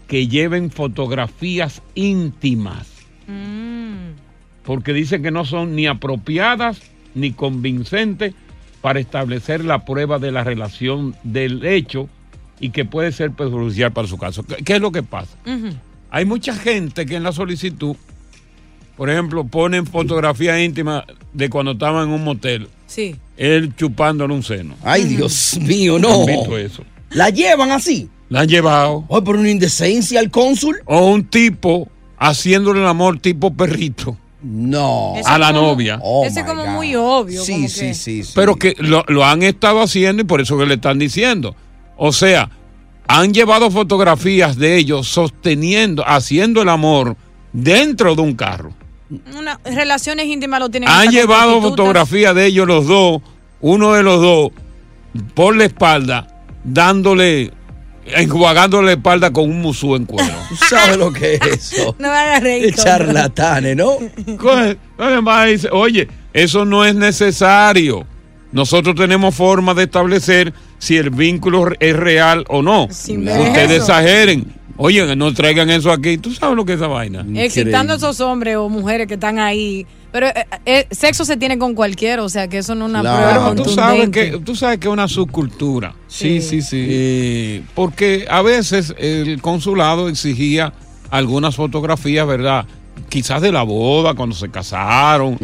que 0.08 0.28
lleven 0.28 0.70
fotografías 0.70 1.80
íntimas, 1.94 2.88
porque 4.64 4.92
dicen 4.92 5.22
que 5.22 5.30
no 5.30 5.44
son 5.44 5.74
ni 5.74 5.86
apropiadas 5.86 6.80
ni 7.14 7.32
convincentes 7.32 8.34
para 8.80 9.00
establecer 9.00 9.64
la 9.64 9.84
prueba 9.84 10.18
de 10.18 10.32
la 10.32 10.44
relación 10.44 11.14
del 11.22 11.64
hecho 11.64 12.08
y 12.58 12.70
que 12.70 12.84
puede 12.84 13.12
ser 13.12 13.30
perjudicial 13.30 13.92
para 13.92 14.08
su 14.08 14.18
caso. 14.18 14.42
¿Qué, 14.42 14.56
qué 14.56 14.74
es 14.74 14.80
lo 14.80 14.92
que 14.92 15.02
pasa? 15.02 15.36
Hay 16.10 16.24
mucha 16.24 16.54
gente 16.54 17.06
que 17.06 17.16
en 17.16 17.22
la 17.22 17.32
solicitud, 17.32 17.96
por 18.96 19.10
ejemplo, 19.10 19.44
ponen 19.44 19.86
fotografías 19.86 20.60
íntimas 20.60 21.04
de 21.32 21.48
cuando 21.50 21.72
estaban 21.72 22.08
en 22.08 22.14
un 22.14 22.24
motel, 22.24 22.68
Sí. 22.86 23.16
él 23.36 23.74
chupándole 23.76 24.34
un 24.34 24.42
seno. 24.42 24.74
Ay, 24.84 25.04
Dios 25.04 25.58
mío, 25.60 25.98
no. 25.98 26.20
¿Han 26.22 26.26
visto 26.26 26.58
eso? 26.58 26.82
¿La 27.10 27.30
llevan 27.30 27.70
así? 27.70 28.08
La 28.28 28.40
han 28.40 28.48
llevado. 28.48 29.04
Ay, 29.10 29.20
por 29.22 29.36
una 29.36 29.50
indecencia 29.50 30.20
al 30.20 30.30
cónsul. 30.30 30.80
O 30.86 31.06
un 31.10 31.24
tipo 31.24 31.88
haciéndole 32.18 32.80
el 32.80 32.86
amor 32.86 33.18
tipo 33.18 33.52
perrito. 33.54 34.16
No. 34.42 35.14
Eso 35.16 35.28
A 35.28 35.38
la 35.38 35.48
como- 35.52 35.60
novia. 35.68 36.00
Ese 36.24 36.40
es 36.40 36.46
como 36.46 36.66
muy 36.66 36.94
obvio. 36.94 37.42
como 37.46 37.66
que- 37.68 38.24
Pero 38.34 38.56
que 38.56 38.74
lo, 38.78 39.04
lo 39.08 39.24
han 39.24 39.42
estado 39.42 39.80
haciendo 39.82 40.22
y 40.22 40.24
por 40.24 40.40
eso 40.40 40.58
que 40.58 40.66
le 40.66 40.74
están 40.74 40.98
diciendo. 40.98 41.54
O 41.96 42.12
sea, 42.12 42.50
han 43.06 43.32
llevado 43.34 43.70
fotografías 43.70 44.56
de 44.56 44.76
ellos 44.78 45.06
sosteniendo, 45.08 46.02
haciendo 46.06 46.62
el 46.62 46.68
amor 46.70 47.16
dentro 47.52 48.14
de 48.14 48.22
un 48.22 48.34
carro. 48.34 48.72
Una, 49.36 49.58
relaciones 49.64 50.26
íntimas 50.26 50.60
lo 50.60 50.68
tienen 50.68 50.88
Han 50.88 51.10
llevado 51.10 51.60
fotografías 51.60 52.34
de 52.34 52.46
ellos 52.46 52.66
los 52.66 52.86
dos, 52.86 53.20
uno 53.60 53.92
de 53.92 54.02
los 54.02 54.20
dos, 54.20 54.50
por 55.34 55.56
la 55.56 55.64
espalda, 55.64 56.28
dándole, 56.64 57.50
enjuagándole 58.06 58.86
la 58.86 58.92
espalda 58.92 59.32
con 59.32 59.44
un 59.50 59.60
musú 59.60 59.96
en 59.96 60.06
cuero. 60.06 60.34
¿Tú 60.48 60.56
sabes 60.56 60.96
lo 60.96 61.12
que 61.12 61.34
es 61.34 61.72
eso? 61.72 61.94
No 61.98 62.08
me 62.08 62.14
hagas 62.14 62.42
reír. 62.42 62.74
Charlatanes, 62.74 63.76
¿no? 63.76 63.98
Dice, 65.46 65.68
Oye, 65.72 66.08
eso 66.32 66.64
no 66.64 66.84
es 66.84 66.94
necesario. 66.94 68.06
Nosotros 68.52 68.94
tenemos 68.94 69.34
forma 69.34 69.72
de 69.72 69.84
establecer 69.84 70.52
si 70.78 70.96
el 70.98 71.10
vínculo 71.10 71.70
es 71.80 71.96
real 71.96 72.44
o 72.48 72.60
no. 72.62 72.88
Sin 72.90 73.24
ver 73.24 73.40
Ustedes 73.40 73.70
eso. 73.70 73.76
exageren. 73.82 74.52
Oye, 74.76 75.16
no 75.16 75.32
traigan 75.34 75.70
eso 75.70 75.90
aquí. 75.92 76.18
¿Tú 76.18 76.32
sabes 76.32 76.56
lo 76.56 76.64
que 76.64 76.72
es 76.72 76.78
esa 76.78 76.88
vaina? 76.88 77.24
Excitando 77.34 77.92
a 77.92 77.96
esos 77.96 78.20
hombres 78.20 78.56
o 78.56 78.68
mujeres 78.68 79.06
que 79.06 79.14
están 79.14 79.38
ahí. 79.38 79.86
Pero 80.10 80.26
eh, 80.28 80.46
eh, 80.66 80.86
sexo 80.90 81.24
se 81.24 81.36
tiene 81.36 81.58
con 81.58 81.74
cualquiera, 81.74 82.22
o 82.22 82.28
sea 82.28 82.46
que 82.48 82.58
eso 82.58 82.74
no 82.74 82.84
es 82.84 82.90
una 82.90 83.00
prueba 83.00 83.50
Pero 83.54 83.64
tú 83.64 83.70
sabes 83.70 84.10
que 84.10 84.40
tú 84.44 84.54
sabes 84.54 84.78
que 84.78 84.88
es 84.88 84.92
una 84.92 85.08
subcultura. 85.08 85.94
Sí, 86.08 86.40
sí, 86.42 86.60
sí. 86.60 86.86
Eh, 86.88 87.62
porque 87.74 88.26
a 88.28 88.42
veces 88.42 88.94
el 88.98 89.40
consulado 89.40 90.08
exigía 90.08 90.72
algunas 91.10 91.56
fotografías, 91.56 92.26
¿verdad? 92.26 92.66
Quizás 93.08 93.40
de 93.40 93.52
la 93.52 93.62
boda, 93.62 94.14
cuando 94.14 94.34
se 94.34 94.50
casaron, 94.50 95.38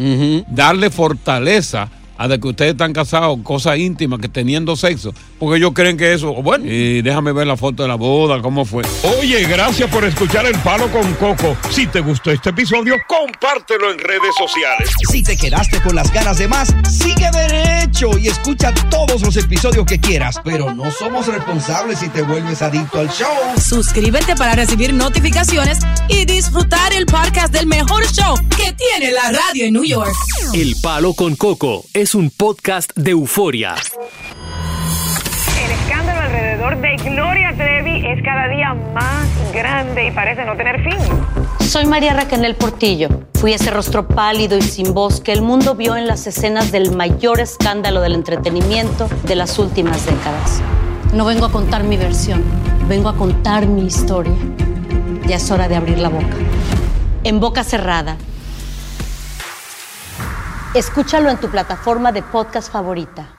darle 0.49 0.89
fortaleza 0.89 1.89
a 2.19 2.27
de 2.27 2.37
que 2.37 2.49
ustedes 2.49 2.71
están 2.71 2.91
casados, 2.91 3.39
cosas 3.43 3.77
íntimas, 3.77 4.19
que 4.19 4.27
teniendo 4.27 4.75
sexo, 4.75 5.13
porque 5.39 5.57
ellos 5.57 5.71
creen 5.73 5.95
que 5.95 6.13
eso, 6.13 6.33
bueno, 6.33 6.65
eh, 6.67 6.99
déjame 7.01 7.31
ver 7.31 7.47
la 7.47 7.55
foto 7.55 7.83
de 7.83 7.87
la 7.87 7.95
boda, 7.95 8.41
cómo 8.41 8.65
fue. 8.65 8.83
Oye, 9.19 9.45
gracias 9.45 9.89
por 9.89 10.03
escuchar 10.03 10.45
El 10.45 10.57
Palo 10.59 10.91
con 10.91 11.13
Coco. 11.13 11.55
Si 11.69 11.87
te 11.87 12.01
gustó 12.01 12.29
este 12.31 12.49
episodio, 12.49 12.95
compártelo 13.07 13.89
en 13.91 13.99
redes 13.99 14.35
sociales. 14.37 14.89
Si 15.09 15.23
te 15.23 15.37
quedaste 15.37 15.81
con 15.81 15.95
las 15.95 16.11
ganas 16.11 16.37
de 16.37 16.49
más, 16.49 16.75
sigue 16.91 17.29
derecho 17.31 18.09
y 18.17 18.27
escucha 18.27 18.73
todos 18.89 19.21
los 19.21 19.37
episodios 19.37 19.85
que 19.85 19.99
quieras. 19.99 20.41
Pero 20.43 20.73
no 20.73 20.91
somos 20.91 21.25
responsables 21.27 21.99
si 21.99 22.09
te 22.09 22.21
vuelves 22.21 22.61
adicto 22.61 22.99
al 22.99 23.09
show. 23.09 23.29
Suscríbete 23.57 24.35
para 24.35 24.55
recibir 24.55 24.93
notificaciones 24.93 25.79
y 26.09 26.25
disfrutar 26.25 26.91
el 26.91 27.05
podcast 27.05 27.53
del 27.53 27.67
mejor 27.67 28.05
show 28.11 28.35
que 28.57 28.73
tiene 28.73 29.13
la 29.13 29.31
radio 29.31 29.65
en 29.65 29.73
New 29.73 29.85
York. 29.85 30.13
El 30.53 30.75
Palo 30.81 31.13
con 31.13 31.37
Coco 31.37 31.85
es 31.93 32.08
un 32.15 32.29
podcast 32.29 32.91
de 32.95 33.11
euforia. 33.11 33.75
El 35.63 35.71
escándalo 35.71 36.21
alrededor 36.21 36.81
de 36.81 36.95
Gloria 36.97 37.53
Trevi 37.55 38.05
es 38.05 38.23
cada 38.23 38.47
día 38.47 38.73
más 38.93 39.27
grande 39.53 40.07
y 40.07 40.11
parece 40.11 40.45
no 40.45 40.55
tener 40.55 40.83
fin. 40.83 40.97
Soy 41.59 41.85
María 41.85 42.13
Raquel 42.13 42.55
Portillo. 42.55 43.09
Fui 43.35 43.53
ese 43.53 43.69
rostro 43.69 44.07
pálido 44.07 44.57
y 44.57 44.61
sin 44.61 44.93
voz 44.93 45.21
que 45.21 45.33
el 45.33 45.41
mundo 45.41 45.75
vio 45.75 45.95
en 45.97 46.07
las 46.07 46.25
escenas 46.25 46.71
del 46.71 46.95
mayor 46.95 47.39
escándalo 47.39 48.01
del 48.01 48.15
entretenimiento 48.15 49.07
de 49.23 49.35
las 49.35 49.59
últimas 49.59 50.05
décadas. 50.05 50.61
No 51.13 51.25
vengo 51.25 51.45
a 51.45 51.51
contar 51.51 51.83
mi 51.83 51.97
versión, 51.97 52.43
vengo 52.87 53.09
a 53.09 53.15
contar 53.15 53.67
mi 53.67 53.85
historia. 53.85 54.33
Ya 55.27 55.35
es 55.35 55.51
hora 55.51 55.67
de 55.67 55.75
abrir 55.75 55.99
la 55.99 56.09
boca. 56.09 56.35
En 57.23 57.39
boca 57.39 57.63
cerrada. 57.63 58.17
Escúchalo 60.75 61.31
en 61.31 61.37
tu 61.37 61.49
plataforma 61.49 62.11
de 62.11 62.21
podcast 62.21 62.71
favorita. 62.71 63.38